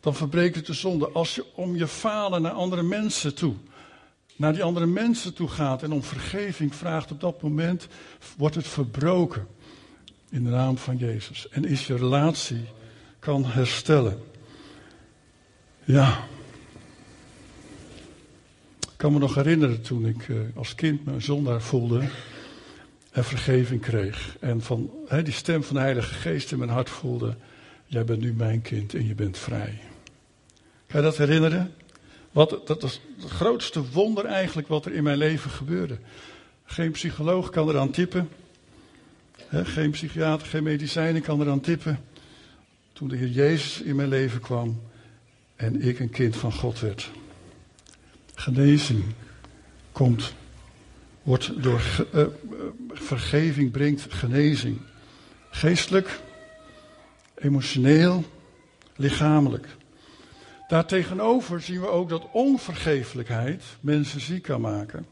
dan 0.00 0.14
verbreekt 0.14 0.56
het 0.56 0.66
de 0.66 0.72
zonde. 0.72 1.08
Als 1.08 1.34
je 1.34 1.44
om 1.54 1.76
je 1.76 1.86
falen 1.86 2.42
naar 2.42 2.52
andere 2.52 2.82
mensen 2.82 3.34
toe, 3.34 3.54
naar 4.36 4.52
die 4.52 4.62
andere 4.62 4.86
mensen 4.86 5.34
toe 5.34 5.48
gaat 5.48 5.82
en 5.82 5.92
om 5.92 6.02
vergeving 6.02 6.74
vraagt, 6.74 7.10
op 7.10 7.20
dat 7.20 7.42
moment 7.42 7.88
wordt 8.36 8.54
het 8.54 8.66
verbroken 8.66 9.46
in 10.30 10.44
de 10.44 10.50
naam 10.50 10.78
van 10.78 10.96
Jezus. 10.96 11.48
En 11.48 11.64
is 11.64 11.86
je 11.86 11.96
relatie 11.96 12.64
kan 13.18 13.44
herstellen. 13.44 14.22
Ja. 15.84 16.26
Ik 18.80 19.00
kan 19.00 19.12
me 19.12 19.18
nog 19.18 19.34
herinneren 19.34 19.82
toen 19.82 20.06
ik 20.06 20.28
eh, 20.28 20.36
als 20.54 20.74
kind 20.74 21.04
me 21.04 21.20
zondaar 21.20 21.62
voelde 21.62 22.08
en 23.10 23.24
vergeving 23.24 23.80
kreeg. 23.80 24.36
En 24.40 24.62
van 24.62 24.90
die 25.22 25.32
stem 25.32 25.62
van 25.62 25.74
de 25.74 25.82
Heilige 25.82 26.14
Geest 26.14 26.52
in 26.52 26.58
mijn 26.58 26.70
hart 26.70 26.90
voelde: 26.90 27.36
Jij 27.86 28.04
bent 28.04 28.20
nu 28.20 28.32
mijn 28.32 28.62
kind 28.62 28.94
en 28.94 29.06
je 29.06 29.14
bent 29.14 29.38
vrij. 29.38 29.80
Kan 30.86 31.00
je 31.00 31.06
dat 31.06 31.16
herinneren? 31.16 31.74
Wat, 32.34 32.66
dat 32.66 32.82
is 32.82 33.00
het 33.20 33.30
grootste 33.30 33.90
wonder 33.90 34.24
eigenlijk 34.24 34.68
wat 34.68 34.84
er 34.84 34.92
in 34.92 35.02
mijn 35.02 35.18
leven 35.18 35.50
gebeurde. 35.50 35.98
Geen 36.64 36.90
psycholoog 36.90 37.50
kan 37.50 37.68
eraan 37.68 37.90
tippen. 37.90 38.28
geen 39.50 39.90
psychiater, 39.90 40.46
geen 40.46 40.62
medicijnen 40.62 41.22
kan 41.22 41.40
eraan 41.40 41.60
tippen. 41.60 42.04
Toen 42.92 43.08
de 43.08 43.16
Heer 43.16 43.28
Jezus 43.28 43.80
in 43.80 43.96
mijn 43.96 44.08
leven 44.08 44.40
kwam 44.40 44.80
en 45.56 45.82
ik 45.82 45.98
een 45.98 46.10
kind 46.10 46.36
van 46.36 46.52
God 46.52 46.80
werd. 46.80 47.10
Genezing 48.34 49.04
komt, 49.92 50.34
wordt 51.22 51.62
door 51.62 51.82
uh, 52.14 52.26
vergeving 52.88 53.70
brengt 53.70 54.06
genezing. 54.08 54.78
Geestelijk, 55.50 56.20
emotioneel, 57.34 58.24
lichamelijk. 58.96 59.66
Daartegenover 60.68 61.60
zien 61.60 61.80
we 61.80 61.86
ook 61.86 62.08
dat 62.08 62.26
onvergeeflijkheid 62.32 63.62
mensen 63.80 64.20
ziek 64.20 64.42
kan 64.42 64.60
maken. 64.60 65.06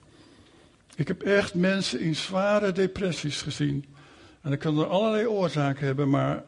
Ik 0.95 1.09
heb 1.09 1.23
echt 1.23 1.55
mensen 1.55 2.01
in 2.01 2.17
zware 2.17 2.73
depressies 2.73 3.43
gezien. 3.43 3.85
En 4.41 4.51
dat 4.51 4.59
kan 4.59 4.79
er 4.79 4.87
allerlei 4.87 5.27
oorzaken 5.27 5.87
hebben, 5.87 6.11
maar 6.11 6.45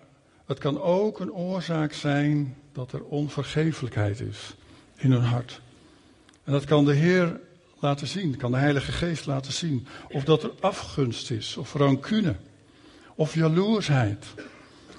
het 0.46 0.58
kan 0.58 0.80
ook 0.80 1.20
een 1.20 1.32
oorzaak 1.32 1.92
zijn 1.92 2.56
dat 2.72 2.92
er 2.92 3.04
onvergeeflijkheid 3.04 4.20
is 4.20 4.54
in 4.96 5.12
hun 5.12 5.22
hart. 5.22 5.60
En 6.44 6.52
dat 6.52 6.64
kan 6.64 6.84
de 6.84 6.94
Heer 6.94 7.40
laten 7.78 8.06
zien, 8.06 8.36
kan 8.36 8.50
de 8.50 8.56
Heilige 8.56 8.92
Geest 8.92 9.26
laten 9.26 9.52
zien. 9.52 9.86
Of 10.10 10.24
dat 10.24 10.42
er 10.42 10.52
afgunst 10.60 11.30
is, 11.30 11.56
of 11.56 11.74
rancune, 11.74 12.36
of 13.14 13.34
jaloersheid, 13.34 14.26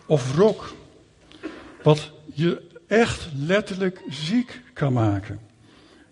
of 0.06 0.36
wrok. 0.36 0.74
Wat 1.84 2.12
je 2.34 2.74
echt 2.88 3.28
letterlijk 3.34 4.02
ziek 4.10 4.62
kan 4.74 4.94
maken. 4.94 5.40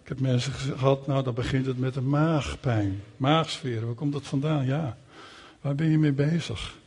Ik 0.03 0.09
heb 0.09 0.19
mensen 0.19 0.53
gehad, 0.53 1.07
nou 1.07 1.23
dan 1.23 1.33
begint 1.33 1.65
het 1.65 1.77
met 1.77 1.95
een 1.95 2.09
maagpijn, 2.09 3.01
maagsfeer. 3.17 3.86
Waar 3.86 3.95
komt 3.95 4.13
dat 4.13 4.25
vandaan? 4.25 4.65
Ja, 4.65 4.97
waar 5.62 5.75
ben 5.75 5.89
je 5.89 5.97
mee 5.97 6.12
bezig? 6.12 6.77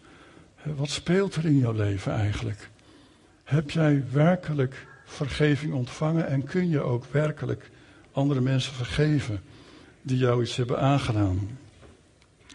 Wat 0.62 0.90
speelt 0.90 1.34
er 1.34 1.44
in 1.44 1.58
jouw 1.58 1.72
leven 1.72 2.12
eigenlijk? 2.12 2.70
Heb 3.44 3.70
jij 3.70 4.04
werkelijk 4.12 4.86
vergeving 5.04 5.72
ontvangen 5.72 6.26
en 6.26 6.44
kun 6.44 6.68
je 6.68 6.80
ook 6.80 7.04
werkelijk 7.10 7.70
andere 8.12 8.40
mensen 8.40 8.72
vergeven 8.72 9.40
die 10.02 10.18
jou 10.18 10.42
iets 10.42 10.56
hebben 10.56 10.80
aangedaan? 10.80 11.58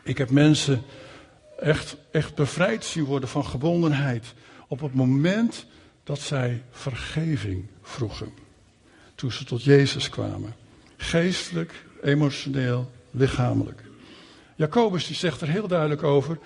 Ik 0.04 0.18
heb 0.18 0.30
mensen 0.30 0.82
echt, 1.60 1.98
echt 2.12 2.36
bevrijd 2.36 2.86
zien 2.86 3.04
worden 3.04 3.30
van 3.30 3.46
gebondenheid 3.46 4.34
op 4.68 4.82
het 4.82 4.94
moment 4.94 5.66
dat 6.04 6.20
zij 6.20 6.64
vergeving 6.72 7.66
vroegen. 7.82 8.34
Toen 9.16 9.32
ze 9.32 9.44
tot 9.44 9.64
Jezus 9.64 10.10
kwamen. 10.10 10.56
Geestelijk, 10.98 11.86
emotioneel, 12.02 12.92
lichamelijk. 13.12 13.84
Jacobus 14.56 15.08
die 15.08 15.16
zegt 15.16 15.42
er 15.42 15.50
heel 15.50 15.68
duidelijk 15.68 16.04
over: 16.04 16.38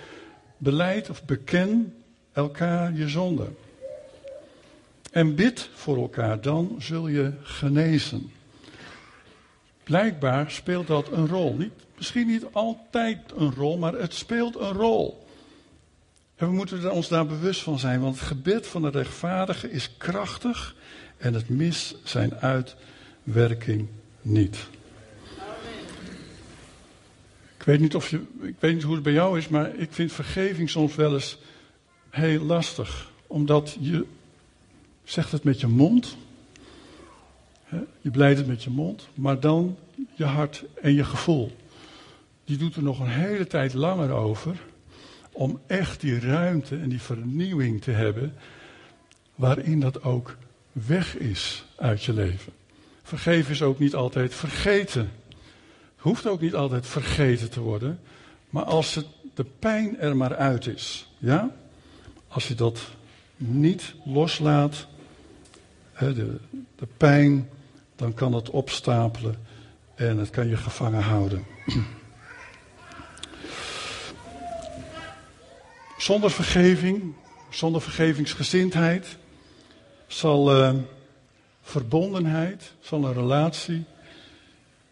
beleid 0.58 1.10
of 1.10 1.26
beken 1.26 1.94
elkaar 2.32 2.94
je 2.94 3.10
zonde. 3.10 3.48
En 5.12 5.36
bid 5.36 5.70
voor 5.74 5.98
elkaar, 5.98 6.42
dan 6.42 6.76
zul 6.80 7.08
je 7.08 7.32
genezen. 7.42 8.32
Blijkbaar 9.84 10.52
speelt 10.52 10.88
dat 10.88 11.12
een 11.12 11.28
rol. 11.28 11.56
Niet, 11.56 11.74
misschien 11.98 12.28
niet 12.28 12.46
altijd 12.52 13.20
een 13.36 13.54
rol, 13.54 13.78
maar 13.78 13.94
het 13.94 14.14
speelt 14.14 14.60
een 14.60 14.74
rol. 14.74 15.25
En 16.36 16.48
we 16.48 16.54
moeten 16.54 16.92
ons 16.92 17.08
daar 17.08 17.26
bewust 17.26 17.62
van 17.62 17.80
zijn, 17.80 18.02
want 18.02 18.20
het 18.20 18.28
gebed 18.28 18.68
van 18.68 18.82
de 18.82 18.90
rechtvaardige 18.90 19.72
is 19.72 19.98
krachtig 19.98 20.76
en 21.18 21.34
het 21.34 21.50
mist 21.50 21.98
zijn 22.04 22.36
uitwerking 22.36 23.88
niet. 24.22 24.68
Ik 27.58 27.64
weet 27.72 27.80
niet, 27.80 27.96
of 27.96 28.10
je, 28.10 28.22
ik 28.42 28.56
weet 28.60 28.74
niet 28.74 28.84
hoe 28.84 28.94
het 28.94 29.04
bij 29.04 29.14
jou 29.14 29.38
is, 29.38 29.48
maar 29.48 29.76
ik 29.76 29.88
vind 29.92 30.12
vergeving 30.12 30.70
soms 30.70 30.96
wel 30.96 31.14
eens 31.14 31.38
heel 32.10 32.44
lastig. 32.44 33.12
omdat 33.28 33.78
je 33.80 34.06
zegt 35.04 35.32
het 35.32 35.44
met 35.44 35.60
je 35.60 35.68
mond. 35.68 36.18
Je 38.02 38.12
blijft 38.12 38.38
het 38.38 38.48
met 38.48 38.64
je 38.64 38.70
mond, 38.70 39.08
maar 39.14 39.40
dan 39.40 39.78
je 40.14 40.24
hart 40.24 40.64
en 40.82 40.94
je 40.94 41.04
gevoel. 41.04 41.56
Die 42.44 42.58
doet 42.58 42.76
er 42.76 42.84
nog 42.84 43.00
een 43.00 43.08
hele 43.08 43.48
tijd 43.48 43.74
langer 43.74 44.12
over 44.12 44.58
om 45.36 45.60
echt 45.68 46.02
die 46.02 46.20
ruimte 46.20 46.78
en 46.78 46.90
die 46.90 47.02
vernieuwing 47.02 47.82
te 47.82 47.92
hebben 47.92 48.34
waarin 49.36 49.80
dat 49.80 50.04
ook 50.04 50.38
weg 50.72 51.18
is 51.18 51.66
uit 51.76 52.04
je 52.04 52.14
leven. 52.14 52.54
Vergeven 53.04 53.52
is 53.52 53.62
ook 53.62 53.80
niet 53.80 53.96
altijd 53.96 54.34
vergeten. 54.34 55.10
Hoeft 55.96 56.28
ook 56.28 56.42
niet 56.42 56.56
altijd 56.56 56.88
vergeten 56.88 57.50
te 57.50 57.60
worden, 57.60 58.00
maar 58.50 58.64
als 58.64 58.96
het, 58.96 59.06
de 59.34 59.46
pijn 59.60 60.00
er 60.00 60.18
maar 60.18 60.36
uit 60.36 60.68
is, 60.68 61.12
ja? 61.18 61.56
Als 62.28 62.48
je 62.48 62.56
dat 62.56 62.80
niet 63.38 63.94
loslaat, 64.06 64.88
de, 66.00 66.38
de 66.76 66.88
pijn, 66.98 67.50
dan 67.96 68.14
kan 68.14 68.34
het 68.34 68.50
opstapelen 68.50 69.36
en 69.96 70.18
het 70.18 70.30
kan 70.30 70.48
je 70.48 70.58
gevangen 70.58 71.04
houden. 71.04 71.44
Zonder 75.98 76.32
vergeving, 76.32 77.14
zonder 77.50 77.82
vergevingsgezindheid, 77.82 79.18
zal 80.08 80.58
uh, 80.58 80.74
verbondenheid, 81.62 82.74
zal 82.80 83.06
een 83.06 83.14
relatie 83.14 83.86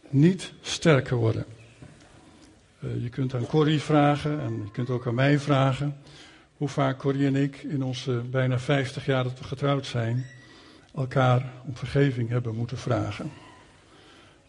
niet 0.10 0.54
sterker 0.62 1.16
worden. 1.18 1.46
Uh, 2.80 3.04
je 3.04 3.10
kunt 3.10 3.34
aan 3.34 3.46
Corrie 3.46 3.82
vragen 3.82 4.40
en 4.40 4.62
je 4.64 4.72
kunt 4.72 4.90
ook 4.90 5.08
aan 5.08 5.16
mij 5.16 5.40
vragen 5.40 5.98
hoe 6.58 6.68
vaak 6.68 6.98
Corrie 6.98 7.28
en 7.28 7.36
ik 7.36 7.64
in 7.64 7.84
onze 7.84 8.12
bijna 8.12 8.60
50 8.60 9.06
jaar 9.06 9.24
dat 9.24 9.40
we 9.40 9.44
getrouwd 9.44 9.86
zijn, 9.86 10.26
elkaar 10.96 11.52
om 11.66 11.76
vergeving 11.76 12.30
hebben 12.30 12.56
moeten 12.56 12.78
vragen. 12.78 13.32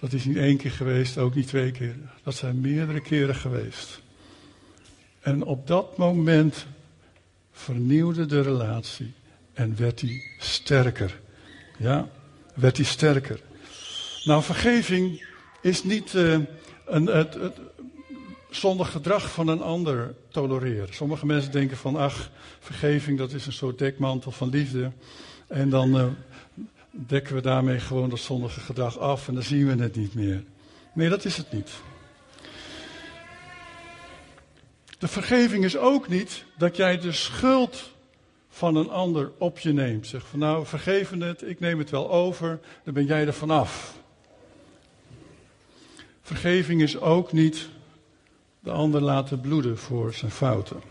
Dat 0.01 0.13
is 0.13 0.25
niet 0.25 0.37
één 0.37 0.57
keer 0.57 0.71
geweest, 0.71 1.19
ook 1.19 1.35
niet 1.35 1.47
twee 1.47 1.71
keer. 1.71 1.97
Dat 2.23 2.35
zijn 2.35 2.61
meerdere 2.61 3.01
keren 3.01 3.35
geweest. 3.35 4.03
En 5.25 5.45
op 5.45 5.67
dat 5.67 5.97
moment 5.97 6.67
vernieuwde 7.53 8.27
de 8.27 8.41
relatie 8.41 9.13
en 9.53 9.77
werd 9.77 10.01
hij 10.01 10.23
sterker. 10.39 11.21
Ja, 11.79 12.09
werd 12.55 12.77
hij 12.77 12.87
sterker. 12.87 13.41
Nou, 14.25 14.43
vergeving 14.43 15.27
is 15.61 15.85
niet 15.85 16.13
uh, 16.13 16.39
een, 16.87 17.07
het, 17.07 17.35
het, 17.35 17.61
zonder 18.51 18.87
gedrag 18.87 19.31
van 19.31 19.49
een 19.49 19.63
ander 19.63 20.15
tolereren. 20.29 20.95
Sommige 20.95 21.27
mensen 21.27 21.53
denken 21.53 21.77
van, 21.77 21.97
ach, 21.97 22.31
vergeving 22.61 23.19
dat 23.19 23.33
is 23.33 23.47
een 23.47 23.53
soort 23.53 23.79
dekmantel 23.79 24.31
van 24.31 24.49
liefde. 24.49 24.93
En 25.47 25.69
dan 25.69 25.97
uh, 25.97 26.07
dekken 26.91 27.35
we 27.35 27.41
daarmee 27.41 27.79
gewoon 27.79 28.11
dat 28.11 28.19
zondige 28.19 28.61
gedrag 28.61 28.99
af 28.99 29.29
en 29.29 29.35
dan 29.35 29.43
zien 29.43 29.67
we 29.67 29.83
het 29.83 29.97
niet 29.97 30.15
meer. 30.15 30.45
Nee, 30.95 31.09
dat 31.09 31.25
is 31.25 31.37
het 31.37 31.53
niet. 31.53 31.71
De 35.05 35.11
vergeving 35.11 35.65
is 35.65 35.77
ook 35.77 36.09
niet 36.09 36.45
dat 36.59 36.77
jij 36.77 36.99
de 36.99 37.13
schuld 37.13 37.91
van 38.49 38.77
een 38.77 38.91
ander 38.91 39.31
op 39.39 39.59
je 39.59 39.73
neemt. 39.73 40.07
Zeg 40.07 40.27
van 40.27 40.39
nou, 40.39 40.67
vergeven 40.67 41.21
het, 41.21 41.43
ik 41.43 41.61
neem 41.61 41.79
het 41.79 41.91
wel 41.91 42.11
over, 42.11 42.61
dan 42.85 42.95
ben 42.95 43.05
jij 43.05 43.27
er 43.27 43.33
vanaf. 43.33 43.99
Vergeving 46.23 46.83
is 46.83 46.99
ook 46.99 47.33
niet 47.33 47.69
de 48.61 48.71
ander 48.71 49.01
laten 49.01 49.41
bloeden 49.41 49.79
voor 49.79 50.15
zijn 50.15 50.31
fouten. 50.31 50.83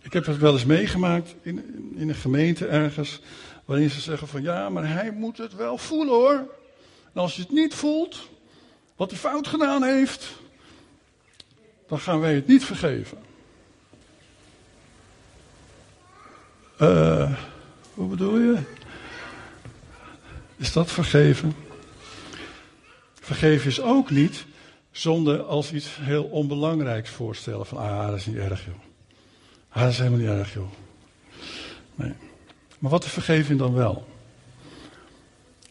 Ik 0.00 0.12
heb 0.12 0.26
het 0.26 0.38
wel 0.38 0.52
eens 0.52 0.64
meegemaakt 0.64 1.34
in, 1.42 1.92
in 1.96 2.08
een 2.08 2.14
gemeente 2.14 2.66
ergens, 2.66 3.20
waarin 3.64 3.90
ze 3.90 4.00
zeggen 4.00 4.28
van 4.28 4.42
ja, 4.42 4.68
maar 4.68 4.88
hij 4.88 5.10
moet 5.10 5.38
het 5.38 5.54
wel 5.54 5.78
voelen 5.78 6.14
hoor. 6.14 6.54
En 7.12 7.20
als 7.20 7.36
je 7.36 7.42
het 7.42 7.50
niet 7.50 7.74
voelt, 7.74 8.29
wat 9.00 9.10
hij 9.10 9.18
fout 9.18 9.46
gedaan 9.46 9.82
heeft, 9.82 10.32
dan 11.88 11.98
gaan 11.98 12.20
wij 12.20 12.34
het 12.34 12.46
niet 12.46 12.64
vergeven. 12.64 13.18
Uh, 16.80 17.32
hoe 17.94 18.08
bedoel 18.08 18.38
je? 18.38 18.58
Is 20.56 20.72
dat 20.72 20.90
vergeven? 20.90 21.56
Vergeven 23.20 23.66
is 23.66 23.80
ook 23.80 24.10
niet 24.10 24.44
zonder 24.90 25.42
als 25.42 25.72
iets 25.72 25.96
heel 26.00 26.24
onbelangrijks 26.24 27.10
voorstellen. 27.10 27.66
Van, 27.66 27.78
ah, 27.78 28.06
dat 28.06 28.16
is 28.16 28.26
niet 28.26 28.36
erg, 28.36 28.64
joh. 28.64 28.74
Ah, 29.68 29.82
dat 29.82 29.90
is 29.90 29.98
helemaal 29.98 30.18
niet 30.18 30.28
erg, 30.28 30.54
joh. 30.54 30.70
Nee. 31.94 32.12
Maar 32.78 32.90
wat 32.90 33.04
is 33.04 33.10
vergeving 33.10 33.58
dan 33.58 33.74
wel? 33.74 34.08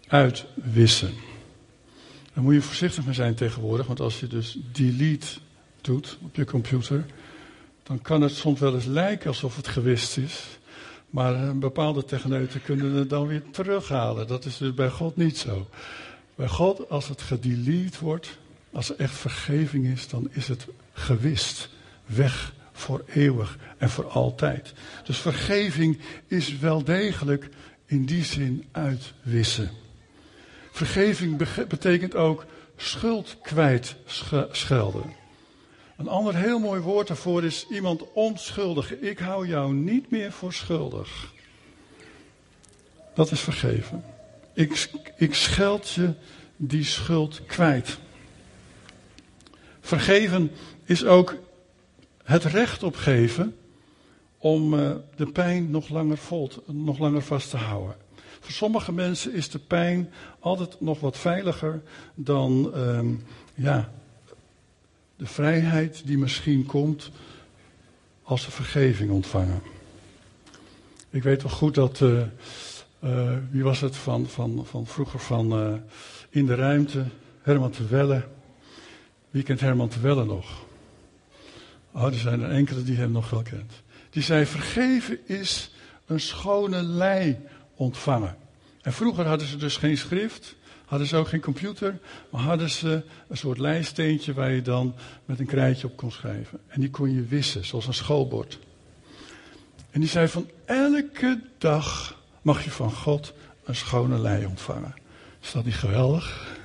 Uitwissen. 0.07 1.27
Daar 2.33 2.43
moet 2.43 2.53
je 2.53 2.61
voorzichtig 2.61 3.05
mee 3.05 3.13
zijn 3.13 3.35
tegenwoordig, 3.35 3.87
want 3.87 3.99
als 3.99 4.19
je 4.19 4.27
dus 4.27 4.57
delete 4.71 5.27
doet 5.81 6.17
op 6.21 6.35
je 6.35 6.45
computer, 6.45 7.05
dan 7.83 8.01
kan 8.01 8.21
het 8.21 8.31
soms 8.31 8.59
wel 8.59 8.75
eens 8.75 8.85
lijken 8.85 9.27
alsof 9.27 9.55
het 9.55 9.67
gewist 9.67 10.17
is. 10.17 10.43
Maar 11.09 11.33
een 11.35 11.59
bepaalde 11.59 12.05
techneuten 12.05 12.61
kunnen 12.61 12.93
het 12.93 13.09
dan 13.09 13.27
weer 13.27 13.43
terughalen. 13.51 14.27
Dat 14.27 14.45
is 14.45 14.57
dus 14.57 14.73
bij 14.73 14.89
God 14.89 15.15
niet 15.15 15.37
zo. 15.37 15.67
Bij 16.35 16.47
God, 16.47 16.89
als 16.89 17.07
het 17.07 17.21
gedelete 17.21 17.97
wordt, 17.99 18.37
als 18.71 18.89
er 18.89 18.95
echt 18.95 19.15
vergeving 19.15 19.85
is, 19.85 20.07
dan 20.07 20.27
is 20.31 20.47
het 20.47 20.67
gewist. 20.93 21.69
Weg 22.05 22.53
voor 22.71 23.03
eeuwig 23.13 23.57
en 23.77 23.89
voor 23.89 24.07
altijd. 24.07 24.73
Dus 25.03 25.17
vergeving 25.17 25.99
is 26.27 26.57
wel 26.57 26.83
degelijk 26.83 27.49
in 27.85 28.05
die 28.05 28.23
zin 28.23 28.65
uitwissen. 28.71 29.71
Vergeving 30.79 31.37
betekent 31.67 32.15
ook 32.15 32.45
schuld 32.75 33.37
kwijt 33.41 33.95
schelden. 34.51 35.13
Een 35.97 36.07
ander 36.07 36.35
heel 36.35 36.59
mooi 36.59 36.81
woord 36.81 37.07
daarvoor 37.07 37.43
is 37.43 37.65
iemand 37.69 38.13
onschuldig. 38.13 38.99
Ik 38.99 39.19
hou 39.19 39.47
jou 39.47 39.73
niet 39.73 40.11
meer 40.11 40.31
voor 40.31 40.53
schuldig. 40.53 41.33
Dat 43.13 43.31
is 43.31 43.39
vergeven. 43.39 44.03
Ik, 44.53 44.89
ik 45.17 45.33
scheld 45.33 45.89
je 45.89 46.13
die 46.55 46.83
schuld 46.83 47.45
kwijt. 47.45 47.99
Vergeven 49.79 50.51
is 50.85 51.05
ook 51.05 51.35
het 52.23 52.43
recht 52.43 52.83
opgeven 52.83 53.55
om 54.37 54.73
uh, 54.73 54.91
de 55.15 55.31
pijn 55.31 55.71
nog 55.71 55.89
langer, 55.89 56.17
vol, 56.17 56.49
nog 56.65 56.99
langer 56.99 57.21
vast 57.21 57.49
te 57.49 57.57
houden. 57.57 57.95
Voor 58.39 58.51
sommige 58.51 58.91
mensen 58.91 59.33
is 59.33 59.49
de 59.49 59.59
pijn 59.59 60.09
altijd 60.39 60.81
nog 60.81 60.99
wat 60.99 61.17
veiliger 61.17 61.81
dan 62.15 62.71
uh, 62.75 62.99
ja, 63.53 63.91
de 65.15 65.25
vrijheid 65.25 66.01
die 66.05 66.17
misschien 66.17 66.65
komt 66.65 67.11
als 68.23 68.43
ze 68.43 68.51
vergeving 68.51 69.11
ontvangen. 69.11 69.61
Ik 71.09 71.23
weet 71.23 71.41
wel 71.41 71.51
goed 71.51 71.75
dat, 71.75 71.99
uh, 71.99 72.21
uh, 73.03 73.37
wie 73.51 73.63
was 73.63 73.79
het 73.79 73.95
van, 73.95 74.27
van, 74.27 74.65
van 74.65 74.87
vroeger 74.87 75.19
van 75.19 75.59
uh, 75.59 75.73
In 76.29 76.45
de 76.45 76.55
Ruimte, 76.55 77.05
Herman 77.41 77.71
de 77.71 77.87
Welle. 77.87 78.27
Wie 79.29 79.43
kent 79.43 79.59
Herman 79.59 79.89
de 79.89 79.99
Welle 79.99 80.25
nog? 80.25 80.65
Oh, 81.91 82.05
er 82.05 82.13
zijn 82.13 82.41
er 82.41 82.49
enkele 82.49 82.83
die 82.83 82.97
hem 82.97 83.11
nog 83.11 83.29
wel 83.29 83.41
kent. 83.41 83.71
Die 84.09 84.23
zei, 84.23 84.45
vergeven 84.45 85.27
is 85.27 85.71
een 86.05 86.19
schone 86.19 86.83
lei 86.83 87.37
ontvangen. 87.79 88.35
En 88.81 88.93
vroeger 88.93 89.25
hadden 89.25 89.47
ze 89.47 89.57
dus 89.57 89.77
geen 89.77 89.97
schrift, 89.97 90.55
hadden 90.85 91.07
ze 91.07 91.15
ook 91.15 91.27
geen 91.27 91.41
computer, 91.41 91.99
maar 92.29 92.41
hadden 92.41 92.69
ze 92.69 93.03
een 93.27 93.37
soort 93.37 93.57
lijststeentje 93.57 94.33
waar 94.33 94.51
je 94.51 94.61
dan 94.61 94.95
met 95.25 95.39
een 95.39 95.45
krijtje 95.45 95.87
op 95.87 95.97
kon 95.97 96.11
schrijven. 96.11 96.59
En 96.67 96.81
die 96.81 96.89
kon 96.89 97.13
je 97.13 97.23
wissen, 97.23 97.65
zoals 97.65 97.87
een 97.87 97.93
schoolbord. 97.93 98.59
En 99.91 99.99
die 99.99 100.09
zei 100.09 100.27
van 100.27 100.49
elke 100.65 101.41
dag 101.57 102.17
mag 102.41 102.63
je 102.63 102.71
van 102.71 102.91
God 102.91 103.33
een 103.63 103.75
schone 103.75 104.19
lei 104.19 104.45
ontvangen. 104.45 104.93
Is 105.41 105.51
dat 105.51 105.65
niet 105.65 105.75
geweldig? 105.75 106.57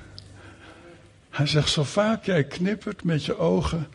Hij 1.29 1.47
zegt, 1.47 1.69
zo 1.69 1.83
vaak 1.83 2.25
jij 2.25 2.43
knippert 2.43 3.03
met 3.03 3.25
je 3.25 3.37
ogen, 3.37 3.87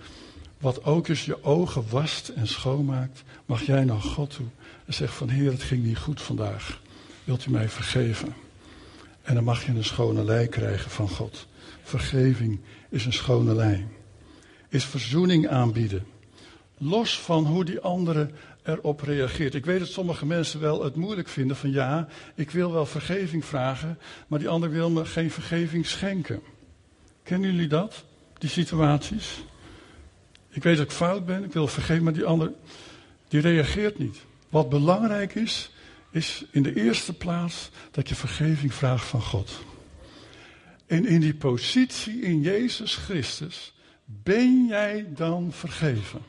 wat 0.58 0.84
ook 0.84 1.08
eens 1.08 1.24
je 1.24 1.44
ogen 1.44 1.84
wast 1.90 2.28
en 2.28 2.46
schoonmaakt, 2.46 3.22
mag 3.46 3.62
jij 3.62 3.84
naar 3.84 4.00
God 4.00 4.30
toe 4.30 4.46
en 4.86 4.94
zegt 4.94 5.14
van 5.14 5.28
Heer, 5.28 5.50
het 5.52 5.62
ging 5.62 5.84
niet 5.84 5.98
goed 5.98 6.22
vandaag. 6.22 6.80
Wilt 7.24 7.46
u 7.46 7.50
mij 7.50 7.68
vergeven? 7.68 8.34
En 9.22 9.34
dan 9.34 9.44
mag 9.44 9.66
je 9.66 9.72
een 9.72 9.84
schone 9.84 10.24
lei 10.24 10.46
krijgen 10.46 10.90
van 10.90 11.08
God. 11.08 11.46
Vergeving 11.82 12.60
is 12.88 13.06
een 13.06 13.12
schone 13.12 13.54
lei. 13.54 13.86
Is 14.68 14.84
verzoening 14.84 15.48
aanbieden. 15.48 16.06
Los 16.78 17.20
van 17.20 17.46
hoe 17.46 17.64
die 17.64 17.80
andere 17.80 18.30
erop 18.62 19.00
reageert. 19.00 19.54
Ik 19.54 19.64
weet 19.64 19.78
dat 19.78 19.88
sommige 19.88 20.26
mensen 20.26 20.60
wel 20.60 20.84
het 20.84 20.96
moeilijk 20.96 21.28
vinden 21.28 21.56
van 21.56 21.70
ja, 21.70 22.08
ik 22.34 22.50
wil 22.50 22.72
wel 22.72 22.86
vergeving 22.86 23.44
vragen, 23.44 23.98
maar 24.26 24.38
die 24.38 24.48
ander 24.48 24.70
wil 24.70 24.90
me 24.90 25.04
geen 25.04 25.30
vergeving 25.30 25.86
schenken. 25.86 26.42
Kennen 27.22 27.52
jullie 27.52 27.68
dat? 27.68 28.04
Die 28.38 28.50
situaties? 28.50 29.42
Ik 30.48 30.62
weet 30.62 30.76
dat 30.76 30.86
ik 30.86 30.92
fout 30.92 31.26
ben, 31.26 31.44
ik 31.44 31.52
wil 31.52 31.66
vergeven, 31.66 32.04
maar 32.04 32.12
die 32.12 32.24
ander, 32.24 32.52
die 33.28 33.40
reageert 33.40 33.98
niet. 33.98 34.16
Wat 34.48 34.68
belangrijk 34.68 35.34
is, 35.34 35.70
is 36.10 36.44
in 36.50 36.62
de 36.62 36.74
eerste 36.74 37.12
plaats 37.12 37.70
dat 37.90 38.08
je 38.08 38.14
vergeving 38.14 38.74
vraagt 38.74 39.06
van 39.06 39.22
God. 39.22 39.50
En 40.86 41.06
in 41.06 41.20
die 41.20 41.34
positie 41.34 42.20
in 42.20 42.40
Jezus 42.40 42.94
Christus 42.94 43.74
ben 44.04 44.66
jij 44.66 45.06
dan 45.14 45.52
vergeven. 45.52 46.20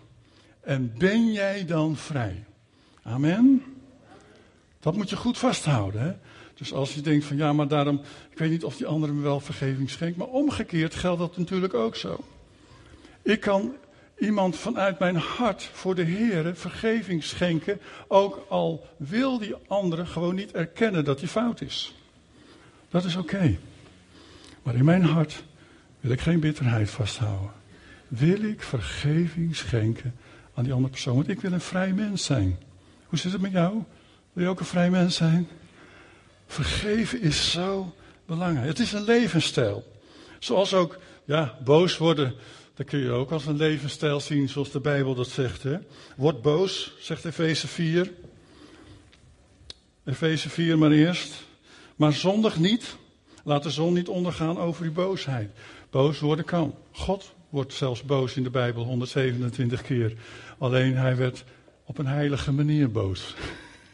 En 0.62 0.94
ben 0.98 1.32
jij 1.32 1.65
dan 1.65 1.98
vrij. 1.98 2.44
Amen. 3.02 3.63
Dat 4.80 4.96
moet 4.96 5.10
je 5.10 5.15
goed 5.15 5.38
vasthouden. 5.38 6.02
Hè? 6.02 6.13
Dus 6.54 6.74
als 6.74 6.94
je 6.94 7.02
denkt 7.02 7.26
van 7.26 7.38
ja, 7.38 7.54
maar 7.54 7.67
daarom, 7.67 8.02
ik 8.30 8.38
weet 8.38 8.50
niet 8.50 8.63
of 8.63 8.78
die 8.78 8.88
andere 8.88 9.13
me 9.13 9.22
wel 9.22 9.39
vergeving 9.39 9.89
schenkt. 9.89 10.17
Maar 10.17 10.28
omgekeerd 10.28 10.96
geldt 10.96 11.20
dat 11.20 11.38
natuurlijk 11.38 11.74
ook 11.74 11.96
zo. 11.96 12.24
Ik 13.22 13.39
kan 13.39 13.76
iemand 14.21 14.57
vanuit 14.57 14.99
mijn 14.99 15.15
hart 15.15 15.63
voor 15.73 15.95
de 15.95 16.03
Heer 16.03 16.55
vergeving 16.55 17.23
schenken. 17.23 17.79
Ook 18.07 18.45
al 18.49 18.88
wil 18.97 19.39
die 19.39 19.55
andere 19.67 20.05
gewoon 20.05 20.36
niet 20.36 20.51
erkennen 20.51 21.05
dat 21.05 21.19
hij 21.19 21.29
fout 21.29 21.62
is. 21.62 21.95
Dat 22.89 23.03
is 23.03 23.15
oké. 23.15 23.57
Maar 24.63 24.75
in 24.75 24.86
mijn 24.86 25.03
hart 25.03 25.43
wil 25.99 26.12
ik 26.12 26.21
geen 26.21 26.39
bitterheid 26.39 26.89
vasthouden. 26.89 27.51
Wil 28.07 28.43
ik 28.43 28.62
vergeving 28.62 29.55
schenken 29.55 30.15
aan 30.53 30.63
die 30.63 30.73
andere 30.73 30.91
persoon. 30.91 31.15
Want 31.15 31.29
ik 31.29 31.41
wil 31.41 31.51
een 31.51 31.62
vrij 31.62 31.93
mens 31.93 32.25
zijn. 32.25 32.57
Hoe 33.05 33.19
zit 33.19 33.31
het 33.31 33.41
met 33.41 33.51
jou? 33.51 33.84
Wil 34.34 34.43
je 34.43 34.49
ook 34.49 34.60
een 34.60 34.65
vrij 34.65 34.89
mens 34.89 35.15
zijn? 35.15 35.47
Vergeven 36.47 37.21
is 37.21 37.51
zo 37.51 37.95
belangrijk. 38.25 38.67
Het 38.67 38.79
is 38.79 38.91
een 38.91 39.03
levensstijl. 39.03 39.99
Zoals 40.39 40.73
ook, 40.73 40.97
ja, 41.25 41.57
boos 41.63 41.97
worden, 41.97 42.36
dat 42.82 42.89
kun 42.89 43.00
je 43.00 43.12
ook 43.12 43.32
als 43.32 43.46
een 43.46 43.58
levensstijl 43.58 44.20
zien, 44.20 44.50
zoals 44.50 44.72
de 44.72 44.80
Bijbel 44.80 45.15
dat 45.15 45.28
zegt. 45.28 45.63
Hè? 45.63 45.78
Word 46.17 46.41
boos, 46.41 46.94
zegt 47.00 47.26
Efeze 47.26 47.67
4. 47.67 48.12
Efeze 50.06 50.50
4 50.50 50.78
maar 50.78 50.91
eerst. 50.91 51.44
Maar 51.96 52.13
zondig 52.13 52.58
niet. 52.58 52.96
Laat 53.44 53.63
de 53.63 53.70
zon 53.70 53.94
niet 53.94 54.08
ondergaan 54.08 54.58
over 54.58 54.86
uw 54.86 54.91
boosheid. 54.91 55.52
Boos 55.89 56.20
worden 56.20 56.46
kan. 56.46 56.76
God 56.91 57.34
wordt 57.50 57.74
zelfs 57.74 58.04
boos 58.04 58.36
in 58.36 58.44
de 58.44 58.50
Bijbel 58.50 58.84
127 58.84 59.82
keer. 59.82 60.13
Alleen 60.58 60.96
hij 60.96 61.15
werd 61.15 61.44
op 61.86 61.98
een 61.98 62.08
heilige 62.08 62.52
manier 62.52 62.91
boos. 62.91 63.36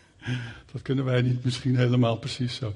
Dat 0.72 0.82
kunnen 0.82 1.06
wij 1.06 1.22
niet 1.22 1.44
misschien 1.44 1.78
helemaal 1.78 2.18
precies 2.18 2.56
zo. 2.56 2.74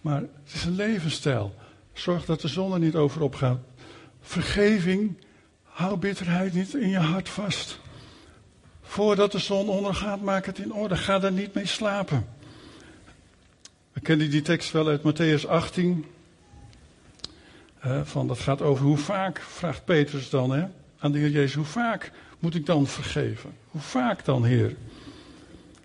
Maar 0.00 0.20
het 0.20 0.54
is 0.54 0.64
een 0.64 0.76
levensstijl. 0.76 1.54
Zorg 1.92 2.24
dat 2.24 2.40
de 2.40 2.48
zon 2.48 2.72
er 2.72 2.78
niet 2.78 2.94
over 2.94 3.22
opgaat. 3.22 3.60
Vergeving, 4.20 5.16
hou 5.74 5.96
bitterheid 5.96 6.54
niet 6.54 6.74
in 6.74 6.88
je 6.88 6.98
hart 6.98 7.28
vast. 7.28 7.78
Voordat 8.82 9.32
de 9.32 9.38
zon 9.38 9.68
ondergaat, 9.68 10.20
maak 10.20 10.46
het 10.46 10.58
in 10.58 10.72
orde. 10.72 10.96
Ga 10.96 11.22
er 11.22 11.32
niet 11.32 11.54
mee 11.54 11.66
slapen. 11.66 12.26
We 13.92 14.00
kennen 14.00 14.30
die 14.30 14.42
tekst 14.42 14.70
wel 14.70 14.88
uit 14.88 15.02
Matthäus 15.02 15.48
18. 15.48 16.04
van, 18.04 18.26
dat 18.26 18.38
gaat 18.38 18.62
over 18.62 18.84
hoe 18.84 18.98
vaak, 18.98 19.40
vraagt 19.40 19.84
Petrus 19.84 20.30
dan 20.30 20.50
hè, 20.50 20.66
aan 20.98 21.12
de 21.12 21.18
Heer 21.18 21.30
Jezus, 21.30 21.54
hoe 21.54 21.64
vaak 21.64 22.12
moet 22.38 22.54
ik 22.54 22.66
dan 22.66 22.86
vergeven? 22.86 23.52
Hoe 23.70 23.80
vaak 23.80 24.24
dan, 24.24 24.44
Heer? 24.44 24.76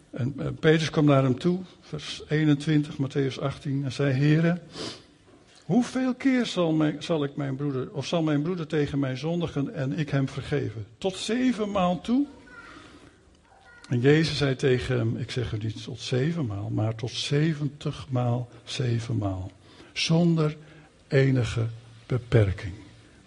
En 0.10 0.34
uh, 0.40 0.48
Petrus 0.60 0.90
kwam 0.90 1.06
naar 1.06 1.24
hem 1.24 1.40
toe, 1.40 1.60
vers 1.82 2.22
21, 2.28 2.96
Matthäus 2.98 3.42
18, 3.42 3.84
en 3.86 3.92
zei: 3.92 4.14
Heere, 4.14 4.60
hoeveel 5.70 6.16
keer 6.16 6.46
zal, 6.46 6.72
mijn, 6.72 6.96
ik 7.24 7.36
mijn 7.36 7.56
broeder, 7.56 7.92
of 7.92 8.06
zal 8.06 8.22
mijn 8.22 8.42
broeder 8.42 8.68
tegen 8.68 9.00
mij 9.00 9.16
zondigen 9.16 9.74
en 9.74 9.98
ik 10.00 10.10
hem 10.10 10.30
vergeven? 10.30 10.86
Tot 10.98 11.16
zevenmaal 11.16 12.02
toe? 12.02 12.26
En 13.90 14.00
Jezus 14.00 14.38
zei 14.38 14.56
tegen 14.56 14.98
hem: 14.98 15.18
Ik 15.18 15.32
zeg 15.32 15.54
u 15.54 15.58
niet 15.58 15.84
tot 15.84 16.00
zevenmaal, 16.00 16.70
maar 16.70 16.96
tot 16.96 17.12
zeventigmaal 17.12 18.50
zevenmaal. 18.64 19.52
Zonder 19.94 20.58
enige 21.08 21.68
beperking. 22.06 22.74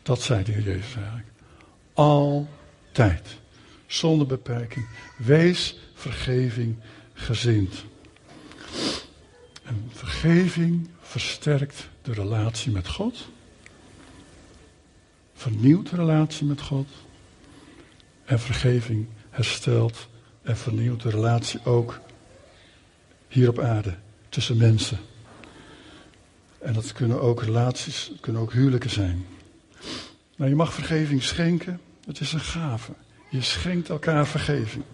Dat 0.02 0.22
zei 0.22 0.44
de 0.44 0.62
Jezus 0.62 0.94
eigenlijk. 0.96 1.28
Altijd. 1.92 3.38
Zonder 3.87 4.26
beperking. 4.26 4.87
Wees 5.16 5.78
vergeving 5.94 6.76
gezind. 7.12 7.85
En 9.64 9.90
vergeving 9.92 10.88
versterkt 11.12 11.88
de 12.03 12.12
relatie 12.12 12.72
met 12.72 12.88
God. 12.88 13.29
Vernieuwt 15.35 15.90
de 15.90 15.96
relatie 15.96 16.46
met 16.46 16.61
God. 16.61 16.88
En 18.25 18.40
vergeving 18.40 19.07
herstelt 19.31 20.09
en 20.42 20.57
vernieuwt 20.57 21.03
de 21.03 21.11
relatie 21.11 21.64
ook 21.64 22.01
hier 23.29 23.48
op 23.48 23.59
aarde 23.59 23.94
tussen 24.29 24.57
mensen. 24.57 24.98
En 26.59 26.72
dat 26.72 26.92
kunnen 26.92 27.20
ook 27.20 27.42
relaties, 27.42 28.09
het 28.09 28.20
kunnen 28.20 28.42
ook 28.42 28.53
huwelijken 28.53 28.90
zijn. 28.90 29.27
Nou, 30.37 30.51
je 30.51 30.57
mag 30.57 30.72
vergeving 30.72 31.22
schenken. 31.22 31.81
Het 32.05 32.20
is 32.20 32.33
een 32.33 32.40
gave. 32.40 32.92
Je 33.31 33.42
schenkt 33.42 33.88
elkaar 33.88 34.27
vergeving. 34.27 34.85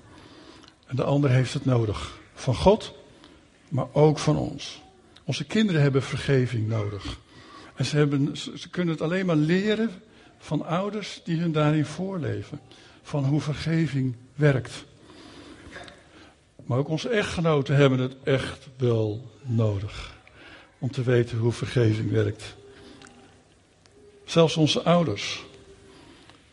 En 0.87 0.97
de 0.97 1.05
ander 1.05 1.31
heeft 1.31 1.53
het 1.53 1.65
nodig. 1.65 2.19
Van 2.35 2.55
God, 2.55 2.95
maar 3.69 3.87
ook 3.93 4.19
van 4.19 4.37
ons. 4.37 4.87
Onze 5.29 5.45
kinderen 5.45 5.83
hebben 5.83 6.03
vergeving 6.03 6.69
nodig. 6.69 7.19
En 7.75 7.85
ze, 7.85 7.97
hebben, 7.97 8.37
ze 8.37 8.69
kunnen 8.71 8.95
het 8.95 9.03
alleen 9.03 9.27
maar 9.27 9.37
leren 9.37 9.91
van 10.39 10.67
ouders 10.67 11.21
die 11.25 11.41
hun 11.41 11.53
daarin 11.53 11.85
voorleven. 11.85 12.61
Van 13.03 13.25
hoe 13.25 13.41
vergeving 13.41 14.17
werkt. 14.35 14.85
Maar 16.67 16.79
ook 16.79 16.89
onze 16.89 17.09
echtgenoten 17.09 17.77
hebben 17.77 17.99
het 17.99 18.17
echt 18.23 18.69
wel 18.77 19.31
nodig. 19.43 20.17
Om 20.79 20.91
te 20.91 21.03
weten 21.03 21.39
hoe 21.39 21.53
vergeving 21.53 22.11
werkt. 22.11 22.57
Zelfs 24.25 24.57
onze 24.57 24.83
ouders. 24.83 25.45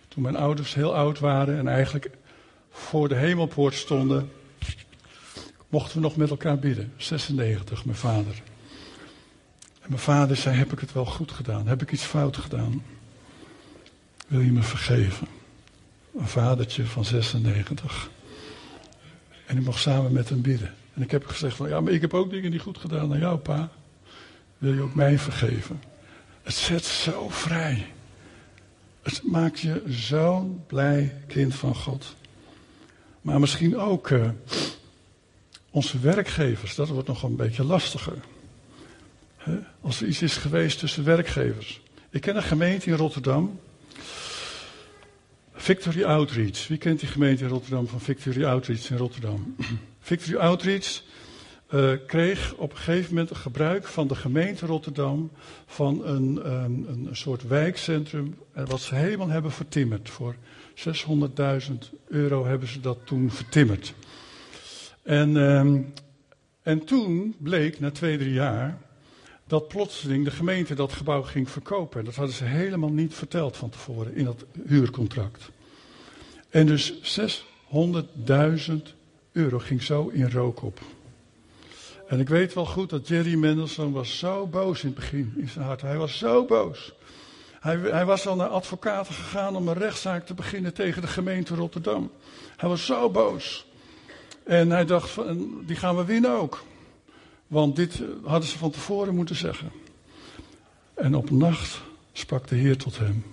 Toen 0.07 0.23
mijn 0.23 0.35
ouders 0.35 0.73
heel 0.73 0.95
oud 0.95 1.19
waren 1.19 1.57
en 1.57 1.67
eigenlijk 1.67 2.09
voor 2.69 3.07
de 3.07 3.15
hemelpoort 3.15 3.73
stonden, 3.73 4.31
mochten 5.67 5.95
we 5.95 6.01
nog 6.01 6.15
met 6.15 6.29
elkaar 6.29 6.59
bidden. 6.59 6.93
96, 6.97 7.85
mijn 7.85 7.97
vader. 7.97 8.41
En 9.85 9.91
mijn 9.91 10.01
vader 10.01 10.35
zei: 10.35 10.55
Heb 10.55 10.71
ik 10.71 10.79
het 10.79 10.93
wel 10.93 11.05
goed 11.05 11.31
gedaan? 11.31 11.67
Heb 11.67 11.81
ik 11.81 11.91
iets 11.91 12.03
fout 12.03 12.37
gedaan? 12.37 12.83
Wil 14.27 14.39
je 14.39 14.51
me 14.51 14.63
vergeven? 14.63 15.27
Een 16.17 16.27
vadertje 16.27 16.85
van 16.85 17.05
96. 17.05 18.09
En 19.45 19.57
ik 19.57 19.65
mocht 19.65 19.81
samen 19.81 20.11
met 20.11 20.29
hem 20.29 20.41
bidden. 20.41 20.73
En 20.93 21.01
ik 21.01 21.11
heb 21.11 21.25
gezegd: 21.25 21.55
van, 21.55 21.69
Ja, 21.69 21.81
maar 21.81 21.91
ik 21.91 22.01
heb 22.01 22.13
ook 22.13 22.29
dingen 22.29 22.51
die 22.51 22.59
goed 22.59 22.77
gedaan 22.77 23.13
aan 23.13 23.19
jou, 23.19 23.37
pa. 23.37 23.69
Wil 24.57 24.73
je 24.73 24.81
ook 24.81 24.95
mij 24.95 25.19
vergeven? 25.19 25.81
Het 26.43 26.53
zet 26.53 26.85
zo 26.85 27.29
vrij. 27.29 27.85
Het 29.01 29.21
maakt 29.23 29.59
je 29.59 29.83
zo'n 29.87 30.63
blij 30.67 31.15
kind 31.27 31.55
van 31.55 31.75
God. 31.75 32.15
Maar 33.21 33.39
misschien 33.39 33.77
ook 33.77 34.09
uh, 34.09 34.29
onze 35.69 35.99
werkgevers, 35.99 36.75
dat 36.75 36.87
wordt 36.87 37.07
nog 37.07 37.23
een 37.23 37.35
beetje 37.35 37.63
lastiger. 37.63 38.17
Als 39.81 40.01
er 40.01 40.07
iets 40.07 40.21
is 40.21 40.37
geweest 40.37 40.79
tussen 40.79 41.03
werkgevers. 41.03 41.81
Ik 42.09 42.21
ken 42.21 42.35
een 42.35 42.43
gemeente 42.43 42.89
in 42.89 42.95
Rotterdam. 42.95 43.59
Victory 45.53 46.03
Outreach. 46.03 46.67
Wie 46.67 46.77
kent 46.77 46.99
die 46.99 47.09
gemeente 47.09 47.43
in 47.43 47.49
Rotterdam 47.49 47.87
van 47.87 48.01
Victory 48.01 48.45
Outreach 48.45 48.89
in 48.89 48.97
Rotterdam? 48.97 49.55
Victory 49.99 50.37
Outreach 50.37 51.01
uh, 51.73 51.91
kreeg 52.07 52.53
op 52.55 52.71
een 52.71 52.77
gegeven 52.77 53.09
moment 53.09 53.29
een 53.29 53.35
gebruik 53.35 53.85
van 53.85 54.07
de 54.07 54.15
gemeente 54.15 54.65
Rotterdam 54.65 55.31
van 55.65 56.05
een, 56.05 56.51
um, 56.51 56.85
een 56.87 57.15
soort 57.15 57.47
wijkcentrum 57.47 58.35
wat 58.53 58.81
ze 58.81 58.95
helemaal 58.95 59.27
hebben 59.27 59.51
vertimmerd. 59.51 60.09
Voor 60.09 60.35
600.000 60.75 61.73
euro 62.07 62.45
hebben 62.45 62.67
ze 62.67 62.79
dat 62.79 62.97
toen 63.05 63.31
vertimmerd. 63.31 63.93
En, 65.03 65.35
um, 65.35 65.93
en 66.61 66.85
toen 66.85 67.35
bleek 67.37 67.79
na 67.79 67.91
twee, 67.91 68.17
drie 68.17 68.33
jaar 68.33 68.77
dat 69.47 69.67
plotseling 69.67 70.25
de 70.25 70.31
gemeente 70.31 70.75
dat 70.75 70.93
gebouw 70.93 71.21
ging 71.21 71.49
verkopen. 71.49 71.99
En 71.99 72.05
dat 72.05 72.15
hadden 72.15 72.35
ze 72.35 72.43
helemaal 72.43 72.91
niet 72.91 73.13
verteld 73.13 73.57
van 73.57 73.69
tevoren 73.69 74.15
in 74.15 74.25
dat 74.25 74.45
huurcontract. 74.65 75.49
En 76.49 76.65
dus 76.65 77.19
600.000 77.19 78.73
euro 79.31 79.59
ging 79.59 79.81
zo 79.81 80.07
in 80.07 80.31
rook 80.31 80.61
op. 80.61 80.79
En 82.07 82.19
ik 82.19 82.29
weet 82.29 82.53
wel 82.53 82.65
goed 82.65 82.89
dat 82.89 83.07
Jerry 83.07 83.35
Mendelssohn 83.35 83.91
was 83.91 84.17
zo 84.17 84.47
boos 84.47 84.81
in 84.81 84.87
het 84.87 84.95
begin 84.95 85.33
in 85.37 85.49
zijn 85.49 85.65
hart. 85.65 85.81
Hij 85.81 85.97
was 85.97 86.17
zo 86.17 86.45
boos. 86.45 86.93
Hij, 87.59 87.77
hij, 87.77 88.05
was 88.05 88.27
al 88.27 88.35
naar 88.35 88.47
advocaten 88.47 89.13
gegaan 89.13 89.55
om 89.55 89.67
een 89.67 89.77
rechtszaak 89.77 90.25
te 90.25 90.33
beginnen 90.33 90.73
tegen 90.73 91.01
de 91.01 91.07
gemeente 91.07 91.55
Rotterdam. 91.55 92.11
Hij 92.57 92.69
was 92.69 92.85
zo 92.85 93.09
boos. 93.09 93.65
En 94.43 94.69
hij 94.69 94.85
dacht, 94.85 95.09
van, 95.09 95.63
die 95.65 95.75
gaan 95.75 95.95
we 95.95 96.05
winnen 96.05 96.31
ook. 96.31 96.63
Want 97.47 97.75
dit 97.75 98.01
hadden 98.23 98.49
ze 98.49 98.57
van 98.57 98.71
tevoren 98.71 99.15
moeten 99.15 99.35
zeggen. 99.35 99.71
En 100.93 101.15
op 101.15 101.29
nacht 101.29 101.81
sprak 102.13 102.47
de 102.47 102.55
Heer 102.55 102.77
tot 102.77 102.97
hem. 102.97 103.25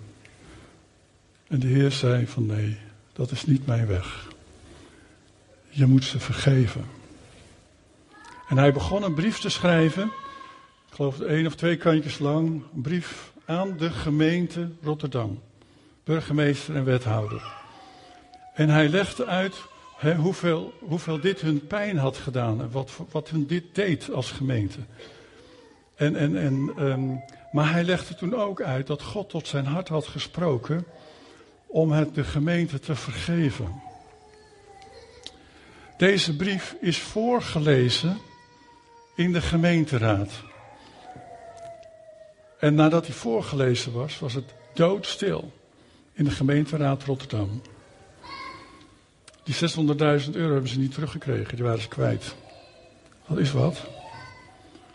En 1.48 1.60
de 1.60 1.66
Heer 1.66 1.90
zei 1.90 2.26
van 2.26 2.46
nee, 2.46 2.78
Dat 3.12 3.30
is 3.30 3.46
niet 3.46 3.66
mijn 3.66 3.86
weg. 3.86 4.28
Je 5.68 5.86
moet 5.86 6.04
ze 6.04 6.20
vergeven. 6.20 6.84
En 8.48 8.58
hij 8.58 8.72
begon 8.72 9.02
een 9.02 9.14
brief 9.14 9.38
te 9.38 9.48
schrijven. 9.48 10.04
Ik 10.88 10.94
geloof 10.94 11.20
één 11.20 11.46
of 11.46 11.54
twee 11.54 11.76
kantjes 11.76 12.18
lang. 12.18 12.48
Een 12.74 12.82
brief 12.82 13.32
aan 13.44 13.76
de 13.76 13.90
gemeente 13.90 14.70
Rotterdam. 14.82 15.40
Burgemeester 16.04 16.76
en 16.76 16.84
wethouder. 16.84 17.52
En 18.54 18.68
hij 18.68 18.88
legde 18.88 19.26
uit 19.26 19.54
hoeveel, 20.10 20.72
hoeveel 20.78 21.20
dit 21.20 21.40
hun 21.40 21.66
pijn 21.66 21.98
had 21.98 22.16
gedaan. 22.16 22.60
En 22.60 22.70
wat, 22.70 22.90
wat 23.10 23.28
hun 23.28 23.46
dit 23.46 23.74
deed 23.74 24.10
als 24.10 24.30
gemeente. 24.30 24.78
En, 25.94 26.16
en, 26.16 26.36
en, 26.36 26.72
um, 26.78 27.24
maar 27.52 27.72
hij 27.72 27.84
legde 27.84 28.14
toen 28.14 28.34
ook 28.34 28.62
uit 28.62 28.86
dat 28.86 29.02
God 29.02 29.28
tot 29.28 29.48
zijn 29.48 29.66
hart 29.66 29.88
had 29.88 30.06
gesproken 30.06 30.86
om 31.66 31.92
het 31.92 32.14
de 32.14 32.24
gemeente 32.24 32.78
te 32.78 32.94
vergeven. 32.94 33.82
Deze 35.96 36.36
brief 36.36 36.76
is 36.80 36.98
voorgelezen 36.98 38.18
in 39.16 39.32
de 39.32 39.40
gemeenteraad. 39.40 40.30
En 42.58 42.74
nadat 42.74 43.06
hij 43.06 43.14
voorgelezen 43.14 43.92
was, 43.92 44.18
was 44.18 44.34
het 44.34 44.54
doodstil 44.74 45.52
in 46.12 46.24
de 46.24 46.30
gemeenteraad 46.30 47.02
Rotterdam. 47.02 47.62
Die 49.42 49.54
600.000 49.54 50.30
euro 50.32 50.52
hebben 50.52 50.70
ze 50.70 50.78
niet 50.78 50.94
teruggekregen, 50.94 51.56
die 51.56 51.64
waren 51.64 51.80
ze 51.80 51.88
kwijt. 51.88 52.34
Dat 53.28 53.38
is 53.38 53.52
wat. 53.52 53.84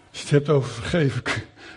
Als 0.09 0.19
je 0.19 0.21
het 0.21 0.29
hebt 0.29 0.49
over 0.49 0.71
vergeven, 0.71 1.23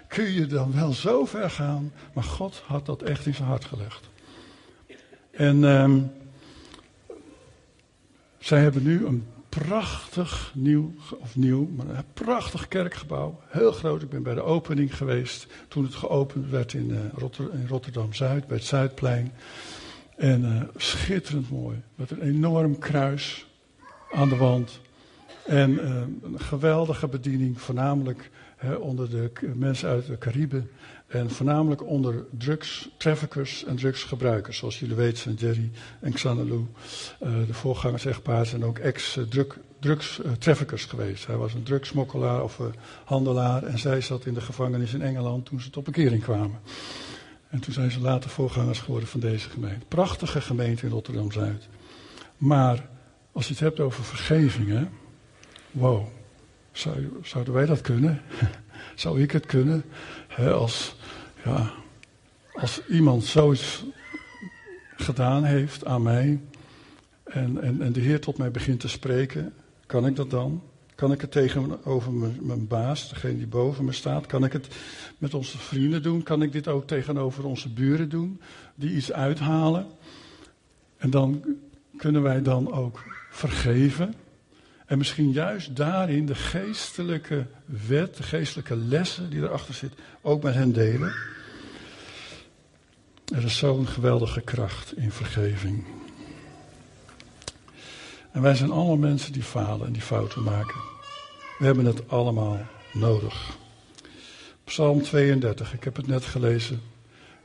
kun 0.08 0.32
je 0.32 0.46
dan 0.46 0.74
wel 0.74 0.92
zo 0.92 1.24
ver 1.24 1.50
gaan. 1.50 1.92
Maar 2.12 2.24
God 2.24 2.62
had 2.66 2.86
dat 2.86 3.02
echt 3.02 3.26
in 3.26 3.34
zijn 3.34 3.48
hart 3.48 3.64
gelegd. 3.64 4.08
En 5.30 5.64
um, 5.64 6.12
zij 8.38 8.60
hebben 8.60 8.82
nu 8.82 9.06
een 9.06 9.26
prachtig 9.48 10.52
nieuw, 10.54 10.94
of 11.18 11.36
nieuw, 11.36 11.68
maar 11.76 11.88
een 11.88 12.04
prachtig 12.14 12.68
kerkgebouw. 12.68 13.40
Heel 13.46 13.72
groot. 13.72 14.02
Ik 14.02 14.08
ben 14.08 14.22
bij 14.22 14.34
de 14.34 14.42
opening 14.42 14.96
geweest 14.96 15.46
toen 15.68 15.84
het 15.84 15.94
geopend 15.94 16.50
werd 16.50 16.72
in, 16.72 16.90
uh, 16.90 16.98
in 17.52 17.66
Rotterdam-Zuid, 17.68 18.46
bij 18.46 18.56
het 18.56 18.66
Zuidplein. 18.66 19.32
En 20.20 20.44
uh, 20.44 20.62
schitterend 20.76 21.50
mooi. 21.50 21.82
Met 21.94 22.10
een 22.10 22.22
enorm 22.22 22.78
kruis 22.78 23.46
aan 24.10 24.28
de 24.28 24.36
wand. 24.36 24.80
En 25.46 25.70
uh, 25.70 26.02
een 26.22 26.40
geweldige 26.40 27.08
bediening, 27.08 27.60
voornamelijk 27.60 28.30
onder 28.80 29.10
de 29.10 29.30
mensen 29.54 29.88
uit 29.88 30.06
de 30.06 30.18
Cariben. 30.18 30.70
En 31.06 31.30
voornamelijk 31.30 31.86
onder 31.86 32.24
drugs, 32.38 32.90
traffickers 32.96 33.64
en 33.64 33.76
drugsgebruikers. 33.76 34.58
Zoals 34.58 34.80
jullie 34.80 34.94
weten 34.94 35.18
zijn 35.18 35.34
Jerry 35.34 35.70
en 36.00 36.12
Xanelu, 36.12 36.54
uh, 36.54 36.66
de 37.46 37.54
voorgangers 37.54 38.04
echtpaar, 38.04 38.46
zijn 38.46 38.64
ook 38.64 38.78
ex-drugstraffickers 38.78 40.84
geweest. 40.84 41.26
Hij 41.26 41.36
was 41.36 41.54
een 41.54 41.62
drugsmokkelaar 41.62 42.42
of 42.42 42.60
handelaar 43.04 43.62
en 43.62 43.78
zij 43.78 44.00
zat 44.00 44.26
in 44.26 44.34
de 44.34 44.40
gevangenis 44.40 44.94
in 44.94 45.02
Engeland 45.02 45.46
toen 45.46 45.60
ze 45.60 45.70
tot 45.70 45.84
bekering 45.84 46.22
kwamen. 46.22 46.58
En 47.50 47.60
toen 47.60 47.72
zijn 47.72 47.90
ze 47.90 48.00
later 48.00 48.30
voorgangers 48.30 48.78
geworden 48.78 49.08
van 49.08 49.20
deze 49.20 49.50
gemeente. 49.50 49.86
Prachtige 49.86 50.40
gemeente 50.40 50.86
in 50.86 50.92
Rotterdam-Zuid. 50.92 51.68
Maar 52.36 52.88
als 53.32 53.46
je 53.46 53.52
het 53.52 53.62
hebt 53.62 53.80
over 53.80 54.04
vergeving, 54.04 54.68
hè, 54.68 54.86
wow, 55.70 56.06
zou, 56.72 57.20
zouden 57.22 57.54
wij 57.54 57.66
dat 57.66 57.80
kunnen? 57.80 58.22
Zou 58.94 59.22
ik 59.22 59.30
het 59.30 59.46
kunnen? 59.46 59.84
als, 60.36 60.96
ja, 61.44 61.70
als 62.52 62.86
iemand 62.86 63.24
zoiets 63.24 63.84
gedaan 64.96 65.44
heeft 65.44 65.84
aan 65.84 66.02
mij 66.02 66.40
en, 67.24 67.62
en, 67.62 67.82
en 67.82 67.92
de 67.92 68.00
Heer 68.00 68.20
tot 68.20 68.38
mij 68.38 68.50
begint 68.50 68.80
te 68.80 68.88
spreken, 68.88 69.54
kan 69.86 70.06
ik 70.06 70.16
dat 70.16 70.30
dan? 70.30 70.62
Kan 71.00 71.12
ik 71.12 71.20
het 71.20 71.32
tegenover 71.32 72.12
mijn, 72.40 72.66
baas, 72.66 73.08
degene 73.08 73.36
die 73.36 73.46
boven 73.46 73.84
me 73.84 73.92
staat? 73.92 74.26
Kan 74.26 74.44
ik 74.44 74.52
het 74.52 74.68
met 75.18 75.34
onze 75.34 75.58
vrienden 75.58 76.02
doen? 76.02 76.22
Kan 76.22 76.42
ik 76.42 76.52
dit 76.52 76.68
ook 76.68 76.86
tegenover 76.86 77.44
onze 77.44 77.68
buren 77.68 78.08
doen, 78.08 78.40
die 78.74 78.90
iets 78.90 79.12
uithalen? 79.12 79.86
En 80.96 81.10
dan 81.10 81.44
kunnen 81.96 82.22
wij 82.22 82.42
dan 82.42 82.72
ook 82.72 83.02
vergeven. 83.30 84.14
En 84.86 84.98
misschien 84.98 85.32
juist 85.32 85.76
daarin 85.76 86.26
de 86.26 86.34
geestelijke 86.34 87.46
wet, 87.64 88.16
de 88.16 88.22
geestelijke 88.22 88.76
lessen 88.76 89.30
die 89.30 89.40
erachter 89.40 89.74
zit, 89.74 89.92
ook 90.20 90.42
met 90.42 90.54
hen 90.54 90.72
delen. 90.72 91.12
Er 93.34 93.44
is 93.44 93.58
zo'n 93.58 93.86
geweldige 93.86 94.40
kracht 94.40 94.96
in 94.96 95.12
vergeving. 95.12 95.84
En 98.30 98.42
wij 98.42 98.54
zijn 98.54 98.70
allemaal 98.70 98.96
mensen 98.96 99.32
die 99.32 99.42
falen 99.42 99.86
en 99.86 99.92
die 99.92 100.02
fouten 100.02 100.42
maken. 100.42 100.89
We 101.60 101.66
hebben 101.66 101.84
het 101.84 102.08
allemaal 102.08 102.58
nodig. 102.92 103.56
Psalm 104.64 105.02
32, 105.02 105.74
ik 105.74 105.84
heb 105.84 105.96
het 105.96 106.06
net 106.06 106.24
gelezen. 106.24 106.80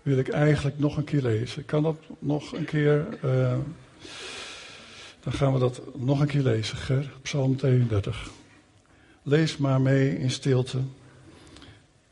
Wil 0.01 0.17
ik 0.17 0.27
eigenlijk 0.27 0.79
nog 0.79 0.97
een 0.97 1.03
keer 1.03 1.21
lezen. 1.21 1.65
Kan 1.65 1.83
dat 1.83 1.97
nog 2.19 2.53
een 2.53 2.65
keer. 2.65 3.07
Uh, 3.25 3.57
dan 5.19 5.33
gaan 5.33 5.53
we 5.53 5.59
dat 5.59 5.81
nog 5.95 6.19
een 6.19 6.27
keer 6.27 6.41
lezen, 6.41 6.77
Ger. 6.77 7.11
Psalm 7.21 7.55
32. 7.55 8.29
Lees 9.23 9.57
maar 9.57 9.81
mee 9.81 10.17
in 10.17 10.31
stilte. 10.31 10.79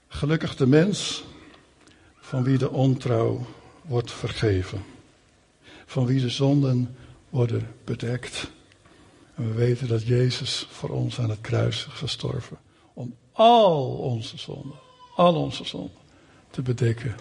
Gelukkig 0.08 0.56
de 0.56 0.68
mens 0.68 1.24
van 2.20 2.44
wie 2.44 2.58
de 2.58 2.72
ontrouw 2.72 3.46
wordt 3.82 4.12
vergeven. 4.12 4.84
Van 5.86 6.06
wie 6.06 6.22
de 6.22 6.30
zonden 6.30 6.96
worden 7.30 7.68
bedekt. 7.84 8.52
En 9.36 9.48
we 9.48 9.54
weten 9.54 9.88
dat 9.88 10.08
Jezus 10.08 10.68
voor 10.70 10.90
ons 10.90 11.20
aan 11.20 11.30
het 11.30 11.42
kruis 11.42 11.86
is 11.86 11.94
gestorven. 11.94 12.58
Om 12.94 13.16
al 13.32 13.98
onze 13.98 14.38
zonden, 14.38 14.80
al 15.16 15.36
onze 15.36 15.66
zonden 15.66 15.98
te 16.50 16.62
bedekken. 16.62 17.16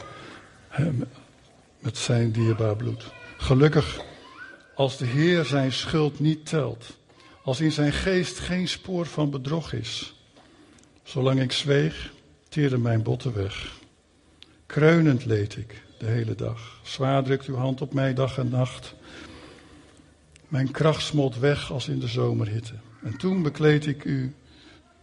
Met 1.79 1.96
zijn 1.96 2.33
dierbaar 2.33 2.77
bloed. 2.77 3.05
Gelukkig 3.37 4.05
als 4.75 4.96
de 4.96 5.07
Heer 5.07 5.44
zijn 5.44 5.72
schuld 5.72 6.20
niet 6.20 6.46
telt. 6.46 6.96
Als 7.44 7.61
in 7.61 7.72
zijn 7.72 7.92
geest 7.92 8.38
geen 8.38 8.68
spoor 8.68 9.07
van 9.07 9.31
bedrog 9.31 9.72
is. 9.72 10.14
Zolang 11.03 11.40
ik 11.40 11.53
zweeg, 11.53 12.12
teerde 12.48 12.79
mijn 12.79 13.03
botten 13.03 13.35
weg. 13.35 13.81
Kreunend 14.66 15.25
leed 15.25 15.57
ik 15.57 15.83
de 15.98 16.07
hele 16.07 16.35
dag. 16.35 16.81
Zwaar 16.83 17.22
drukt 17.25 17.46
uw 17.46 17.57
hand 17.57 17.81
op 17.81 17.94
mij 17.94 18.14
dag 18.14 18.38
en 18.38 18.48
nacht. 18.48 18.94
Mijn 20.53 20.71
kracht 20.71 21.03
smolt 21.03 21.38
weg 21.38 21.73
als 21.73 21.88
in 21.88 21.99
de 21.99 22.07
zomerhitte. 22.07 22.75
En 23.03 23.17
toen 23.17 23.43
bekleed 23.43 23.87
ik 23.87 24.05
u, 24.05 24.35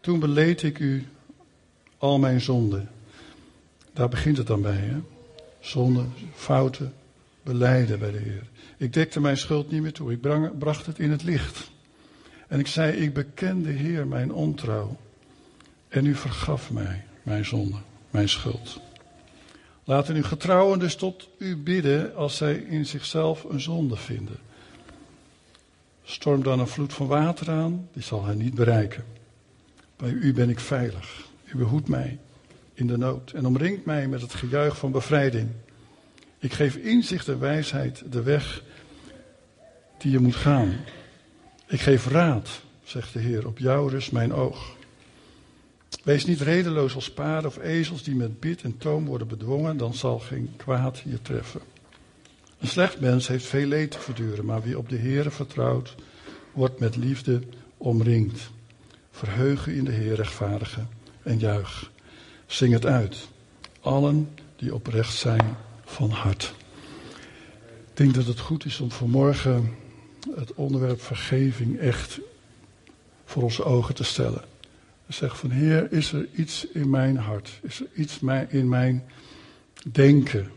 toen 0.02 0.20
beleed 0.20 0.64
ik 0.64 0.80
u 0.80 1.08
al 1.98 2.20
mijn 2.20 2.42
zonden. 2.42 2.90
Daar 3.94 4.10
begint 4.10 4.38
het 4.38 4.48
dan 4.48 4.62
bij, 4.62 4.78
hè? 4.78 4.98
Zonden, 5.60 6.14
fouten, 6.34 6.94
beleiden 7.44 8.00
bij 8.00 8.12
de 8.12 8.18
Heer. 8.18 8.44
Ik 8.78 8.94
dekte 8.94 9.20
mijn 9.20 9.38
schuld 9.38 9.72
niet 9.72 9.82
meer 9.82 9.94
toe. 9.94 10.12
Ik 10.12 10.22
bracht 10.60 10.86
het 10.86 11.00
in 11.00 11.12
het 11.12 11.24
licht. 11.24 11.72
En 12.48 12.60
ik 12.60 12.68
zei, 12.68 12.92
ik 12.92 13.14
beken 13.14 13.64
de 13.64 13.72
Heer 13.72 14.08
mijn 14.08 14.34
ontrouw. 14.34 14.98
En 15.88 16.06
u 16.06 16.16
vergaf 16.16 16.72
mij 16.72 17.04
mijn 17.24 17.46
zonde, 17.46 17.78
mijn 18.10 18.30
schuld. 18.30 18.80
Laten 19.84 20.16
uw 20.16 20.24
getrouwen 20.24 20.80
dus 20.80 20.96
tot 20.96 21.30
u 21.38 21.58
bidden 21.58 22.16
als 22.16 22.38
zij 22.38 22.56
in 22.56 22.86
zichzelf 22.86 23.44
een 23.44 23.62
zonde 23.62 23.96
vinden. 23.96 24.48
Storm 26.12 26.43
dan 26.43 26.60
een 26.60 26.67
vloed 26.67 26.93
van 26.93 27.08
water 27.08 27.50
aan, 27.50 27.88
die 27.93 28.04
zal 28.04 28.26
hij 28.26 28.36
niet 28.36 28.54
bereiken. 28.54 29.06
Bij 29.95 30.10
u 30.10 30.34
ben 30.34 30.50
ik 30.50 30.60
veilig. 30.60 31.28
U 31.45 31.58
behoedt 31.58 31.88
mij 31.88 32.19
in 32.74 32.88
de 32.88 32.98
nood 32.98 33.32
en 33.32 33.45
omringt 33.45 33.86
mij 33.86 34.08
met 34.08 34.22
het 34.22 34.34
gejuich 34.34 34.78
van 34.78 34.91
bevrijding. 34.91 35.50
Ik 36.39 36.54
geef 36.54 36.76
inzicht 36.76 37.28
en 37.28 37.39
wijsheid 37.39 38.04
de 38.12 38.22
weg 38.22 38.63
die 39.98 40.12
je 40.12 40.19
moet 40.19 40.36
gaan. 40.36 40.76
Ik 41.67 41.82
geef 41.82 42.08
raad, 42.08 42.62
zegt 42.84 43.13
de 43.13 43.19
Heer, 43.19 43.48
op 43.48 43.58
jou 43.58 43.90
rust 43.90 44.12
mijn 44.12 44.34
oog. 44.34 44.75
Wees 46.04 46.25
niet 46.25 46.42
redeloos 46.42 46.96
als 46.96 47.12
paarden 47.12 47.50
of 47.50 47.58
ezels 47.58 48.04
die 48.04 48.15
met 48.15 48.40
bit 48.40 48.62
en 48.62 48.77
toom 48.77 49.06
worden 49.06 49.27
bedwongen, 49.27 49.77
dan 49.77 49.94
zal 49.94 50.19
geen 50.19 50.54
kwaad 50.56 51.02
je 51.06 51.21
treffen. 51.21 51.62
Een 52.60 52.68
slecht 52.68 53.00
mens 53.00 53.28
heeft 53.28 53.46
veel 53.46 53.68
leed 53.68 53.92
te 53.92 54.00
verduren, 54.00 54.46
maar 54.46 54.62
wie 54.62 54.78
op 54.78 54.90
de 54.90 54.96
Heer 54.96 55.32
vertrouwt, 55.32 55.96
wordt 56.52 56.80
met 56.80 56.96
liefde 56.96 57.42
omringd. 57.78 58.50
Verheugen 59.12 59.74
in 59.74 59.84
de 59.84 59.92
Heer 59.92 60.16
rechtvaardigen 60.16 60.90
en 61.24 61.40
juich. 61.40 61.92
Zing 62.46 62.74
het 62.74 62.86
uit. 62.86 63.28
Allen 63.82 64.30
die 64.56 64.74
oprecht 64.74 65.14
zijn 65.14 65.58
van 65.86 66.10
hart. 66.10 66.54
Ik 67.90 67.98
denk 67.98 68.14
dat 68.14 68.26
het 68.26 68.40
goed 68.40 68.66
is 68.66 68.80
om 68.80 68.92
vanmorgen 68.92 69.76
het 70.36 70.54
onderwerp 70.54 71.02
vergeving 71.02 71.80
echt 71.80 72.20
voor 73.26 73.44
onze 73.44 73.64
ogen 73.64 73.96
te 73.96 74.04
stellen. 74.04 74.44
Zeg 75.08 75.38
van 75.38 75.50
Heer, 75.50 75.92
is 75.92 76.12
er 76.12 76.28
iets 76.34 76.68
in 76.68 76.90
mijn 76.90 77.18
hart? 77.18 77.60
Is 77.62 77.80
er 77.80 77.88
iets 77.94 78.20
in 78.50 78.70
mijn 78.70 79.04
denken 79.92 80.52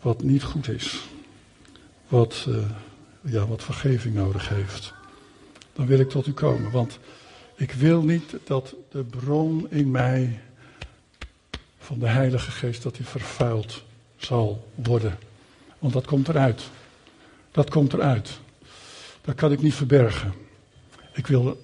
wat 0.00 0.22
niet 0.22 0.42
goed 0.42 0.68
is? 0.68 1.08
Wat, 2.08 2.46
uh, 2.48 2.56
ja, 3.20 3.46
wat 3.46 3.62
vergeving 3.62 4.14
nodig 4.14 4.48
heeft, 4.48 4.92
dan 5.72 5.86
wil 5.86 5.98
ik 5.98 6.08
tot 6.08 6.26
u 6.26 6.32
komen. 6.32 6.70
Want 6.70 6.98
ik 7.54 7.72
wil 7.72 8.02
niet 8.02 8.36
dat 8.44 8.74
de 8.90 9.04
bron 9.04 9.70
in 9.70 9.90
mij 9.90 10.40
van 11.78 11.98
de 11.98 12.08
Heilige 12.08 12.50
Geest, 12.50 12.82
dat 12.82 12.96
die 12.96 13.06
vervuild 13.06 13.82
zal 14.16 14.68
worden. 14.74 15.18
Want 15.78 15.92
dat 15.92 16.06
komt 16.06 16.28
eruit. 16.28 16.62
Dat 17.50 17.70
komt 17.70 17.92
eruit. 17.92 18.40
Dat 19.20 19.34
kan 19.34 19.52
ik 19.52 19.62
niet 19.62 19.74
verbergen. 19.74 20.32
Ik 21.12 21.26
wil 21.26 21.46
een 21.46 21.56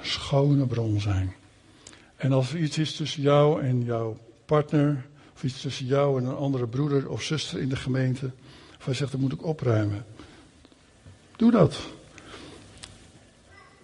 schone 0.00 0.66
bron 0.66 1.00
zijn. 1.00 1.34
En 2.16 2.32
als 2.32 2.52
er 2.52 2.58
iets 2.58 2.78
is 2.78 2.96
tussen 2.96 3.22
jou 3.22 3.62
en 3.62 3.84
jouw 3.84 4.16
partner, 4.44 5.06
of 5.34 5.44
iets 5.44 5.60
tussen 5.60 5.86
jou 5.86 6.20
en 6.20 6.26
een 6.26 6.36
andere 6.36 6.66
broeder 6.66 7.08
of 7.08 7.22
zuster 7.22 7.60
in 7.60 7.68
de 7.68 7.76
gemeente, 7.76 8.30
of 8.82 8.88
hij 8.88 8.96
zegt 8.96 9.12
dat 9.12 9.20
moet 9.20 9.32
ik 9.32 9.44
opruimen. 9.44 10.04
Doe 11.36 11.50
dat. 11.50 11.80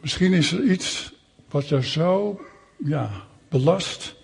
Misschien 0.01 0.33
is 0.33 0.53
er 0.53 0.63
iets 0.63 1.13
wat 1.51 1.69
jou 1.69 1.83
zo 1.83 2.41
ja, 2.77 3.11
belast 3.49 4.15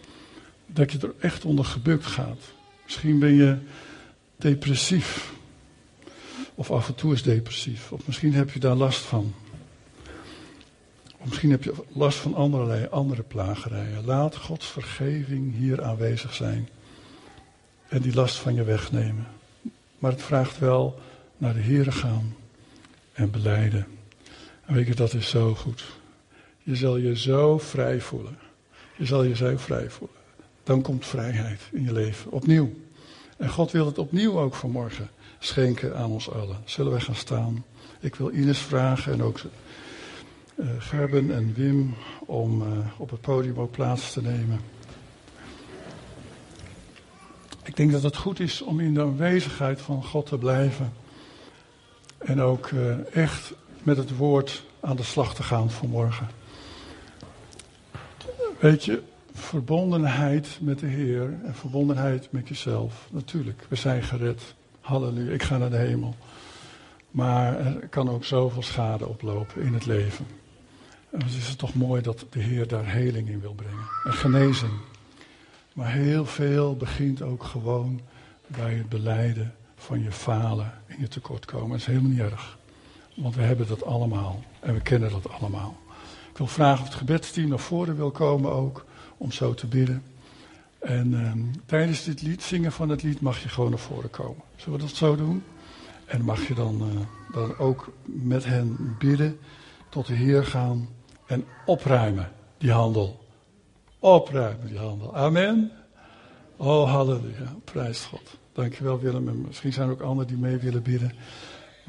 dat 0.66 0.92
je 0.92 0.98
er 0.98 1.14
echt 1.20 1.44
onder 1.44 1.64
gebukt 1.64 2.06
gaat. 2.06 2.40
Misschien 2.84 3.18
ben 3.18 3.34
je 3.34 3.58
depressief. 4.36 5.32
Of 6.54 6.70
af 6.70 6.88
en 6.88 6.94
toe 6.94 7.12
is 7.12 7.22
depressief. 7.22 7.92
Of 7.92 8.06
misschien 8.06 8.34
heb 8.34 8.50
je 8.50 8.60
daar 8.60 8.76
last 8.76 9.00
van. 9.00 9.34
Of 11.18 11.28
misschien 11.28 11.50
heb 11.50 11.64
je 11.64 11.74
last 11.88 12.18
van 12.18 12.34
allerlei 12.34 12.86
andere 12.90 13.22
plagerijen. 13.22 14.04
Laat 14.04 14.36
Gods 14.36 14.66
vergeving 14.66 15.56
hier 15.56 15.82
aanwezig 15.82 16.34
zijn. 16.34 16.68
En 17.88 18.02
die 18.02 18.14
last 18.14 18.36
van 18.36 18.54
je 18.54 18.64
wegnemen. 18.64 19.26
Maar 20.04 20.12
het 20.12 20.22
vraagt 20.22 20.58
wel 20.58 20.98
naar 21.36 21.54
de 21.54 21.60
Here 21.60 21.92
gaan 21.92 22.36
en 23.12 23.30
beleiden. 23.30 23.86
En 24.64 24.74
weet 24.74 24.86
je, 24.86 24.94
dat 24.94 25.14
is 25.14 25.28
zo 25.28 25.54
goed. 25.54 25.84
Je 26.62 26.76
zal 26.76 26.96
je 26.96 27.16
zo 27.16 27.58
vrij 27.58 28.00
voelen. 28.00 28.38
Je 28.96 29.06
zal 29.06 29.22
je 29.22 29.36
zo 29.36 29.56
vrij 29.56 29.90
voelen. 29.90 30.16
Dan 30.62 30.82
komt 30.82 31.06
vrijheid 31.06 31.60
in 31.72 31.82
je 31.82 31.92
leven. 31.92 32.30
Opnieuw. 32.30 32.72
En 33.36 33.48
God 33.48 33.70
wil 33.70 33.86
het 33.86 33.98
opnieuw 33.98 34.40
ook 34.40 34.54
vanmorgen 34.54 35.08
schenken 35.38 35.96
aan 35.96 36.10
ons 36.10 36.30
allen. 36.30 36.58
Zullen 36.64 36.92
wij 36.92 37.00
gaan 37.00 37.14
staan? 37.14 37.64
Ik 38.00 38.14
wil 38.14 38.32
Ines 38.32 38.58
vragen 38.58 39.12
en 39.12 39.22
ook 39.22 39.40
uh, 40.54 40.66
Gerben 40.78 41.34
en 41.34 41.54
Wim 41.54 41.94
om 42.26 42.62
uh, 42.62 42.68
op 42.96 43.10
het 43.10 43.20
podium 43.20 43.58
ook 43.58 43.70
plaats 43.70 44.12
te 44.12 44.22
nemen. 44.22 44.73
Ik 47.64 47.76
denk 47.76 47.92
dat 47.92 48.02
het 48.02 48.16
goed 48.16 48.40
is 48.40 48.62
om 48.62 48.80
in 48.80 48.94
de 48.94 49.00
aanwezigheid 49.00 49.80
van 49.80 50.04
God 50.04 50.26
te 50.26 50.38
blijven. 50.38 50.92
En 52.18 52.40
ook 52.40 52.70
uh, 52.70 53.14
echt 53.16 53.52
met 53.82 53.96
het 53.96 54.16
woord 54.16 54.64
aan 54.80 54.96
de 54.96 55.02
slag 55.02 55.34
te 55.34 55.42
gaan 55.42 55.70
vanmorgen. 55.70 56.28
Weet 58.58 58.84
je, 58.84 59.02
verbondenheid 59.32 60.58
met 60.60 60.78
de 60.78 60.86
Heer 60.86 61.22
en 61.44 61.54
verbondenheid 61.54 62.28
met 62.30 62.48
jezelf. 62.48 63.08
Natuurlijk, 63.10 63.66
we 63.68 63.76
zijn 63.76 64.02
gered. 64.02 64.54
Halleluja, 64.80 65.32
ik 65.32 65.42
ga 65.42 65.58
naar 65.58 65.70
de 65.70 65.76
hemel. 65.76 66.14
Maar 67.10 67.58
er 67.58 67.88
kan 67.88 68.10
ook 68.10 68.24
zoveel 68.24 68.62
schade 68.62 69.06
oplopen 69.06 69.62
in 69.62 69.74
het 69.74 69.86
leven. 69.86 70.26
En 71.10 71.18
dan 71.18 71.28
is 71.28 71.48
het 71.48 71.58
toch 71.58 71.74
mooi 71.74 72.02
dat 72.02 72.26
de 72.30 72.40
Heer 72.40 72.68
daar 72.68 72.86
heling 72.86 73.28
in 73.28 73.40
wil 73.40 73.54
brengen. 73.54 73.88
En 74.04 74.12
genezing. 74.12 74.72
Maar 75.74 75.92
heel 75.92 76.26
veel 76.26 76.76
begint 76.76 77.22
ook 77.22 77.44
gewoon 77.44 78.00
bij 78.46 78.74
het 78.74 78.88
beleiden 78.88 79.54
van 79.76 80.02
je 80.02 80.12
falen 80.12 80.72
en 80.86 80.96
je 81.00 81.08
tekortkomen. 81.08 81.68
Dat 81.68 81.78
is 81.78 81.86
helemaal 81.86 82.10
niet 82.10 82.20
erg. 82.20 82.58
Want 83.14 83.34
we 83.34 83.42
hebben 83.42 83.66
dat 83.66 83.84
allemaal. 83.84 84.42
En 84.60 84.74
we 84.74 84.80
kennen 84.80 85.10
dat 85.10 85.28
allemaal. 85.28 85.76
Ik 86.30 86.36
wil 86.36 86.46
vragen 86.46 86.80
of 86.80 86.88
het 86.88 86.96
gebedsteam 86.96 87.48
naar 87.48 87.58
voren 87.58 87.96
wil 87.96 88.10
komen 88.10 88.52
ook. 88.52 88.84
Om 89.16 89.32
zo 89.32 89.54
te 89.54 89.66
bidden. 89.66 90.02
En 90.78 91.12
uh, 91.12 91.32
tijdens 91.66 92.04
dit 92.04 92.22
lied, 92.22 92.42
zingen 92.42 92.72
van 92.72 92.88
het 92.88 93.02
lied, 93.02 93.20
mag 93.20 93.42
je 93.42 93.48
gewoon 93.48 93.70
naar 93.70 93.78
voren 93.78 94.10
komen. 94.10 94.42
Zullen 94.56 94.78
we 94.78 94.84
dat 94.86 94.94
zo 94.94 95.16
doen? 95.16 95.42
En 96.06 96.22
mag 96.22 96.48
je 96.48 96.54
dan, 96.54 96.90
uh, 96.92 97.00
dan 97.32 97.58
ook 97.58 97.92
met 98.04 98.44
hen 98.44 98.96
bidden, 98.98 99.38
tot 99.88 100.06
de 100.06 100.14
Heer 100.14 100.44
gaan 100.44 100.88
en 101.26 101.44
opruimen 101.66 102.32
die 102.58 102.72
handel. 102.72 103.23
Opruimen 104.04 104.66
die 104.66 104.78
handel. 104.78 105.16
Amen. 105.16 105.70
Oh, 106.56 106.90
halleluja. 106.90 107.54
Prijs 107.64 108.04
God. 108.04 108.38
Dankjewel 108.52 109.00
Willem. 109.00 109.28
En 109.28 109.40
misschien 109.46 109.72
zijn 109.72 109.88
er 109.88 109.92
ook 109.92 110.00
anderen 110.00 110.28
die 110.28 110.36
mee 110.36 110.56
willen 110.56 110.82
bidden. 110.82 111.12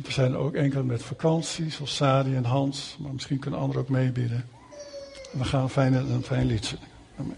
Er 0.06 0.12
zijn 0.12 0.36
ook 0.36 0.54
enkele 0.54 0.84
met 0.84 1.04
vakantie, 1.04 1.70
zoals 1.72 1.96
Sadi 1.96 2.36
en 2.36 2.44
Hans. 2.44 2.98
Maar 3.00 3.14
misschien 3.14 3.40
kunnen 3.40 3.60
anderen 3.60 3.82
ook 3.82 3.90
meebidden. 3.90 4.46
We 5.32 5.44
gaan 5.44 5.62
een 5.62 5.70
fijn, 5.70 5.94
een 5.94 6.24
fijn. 6.24 6.60
Amen. 7.20 7.38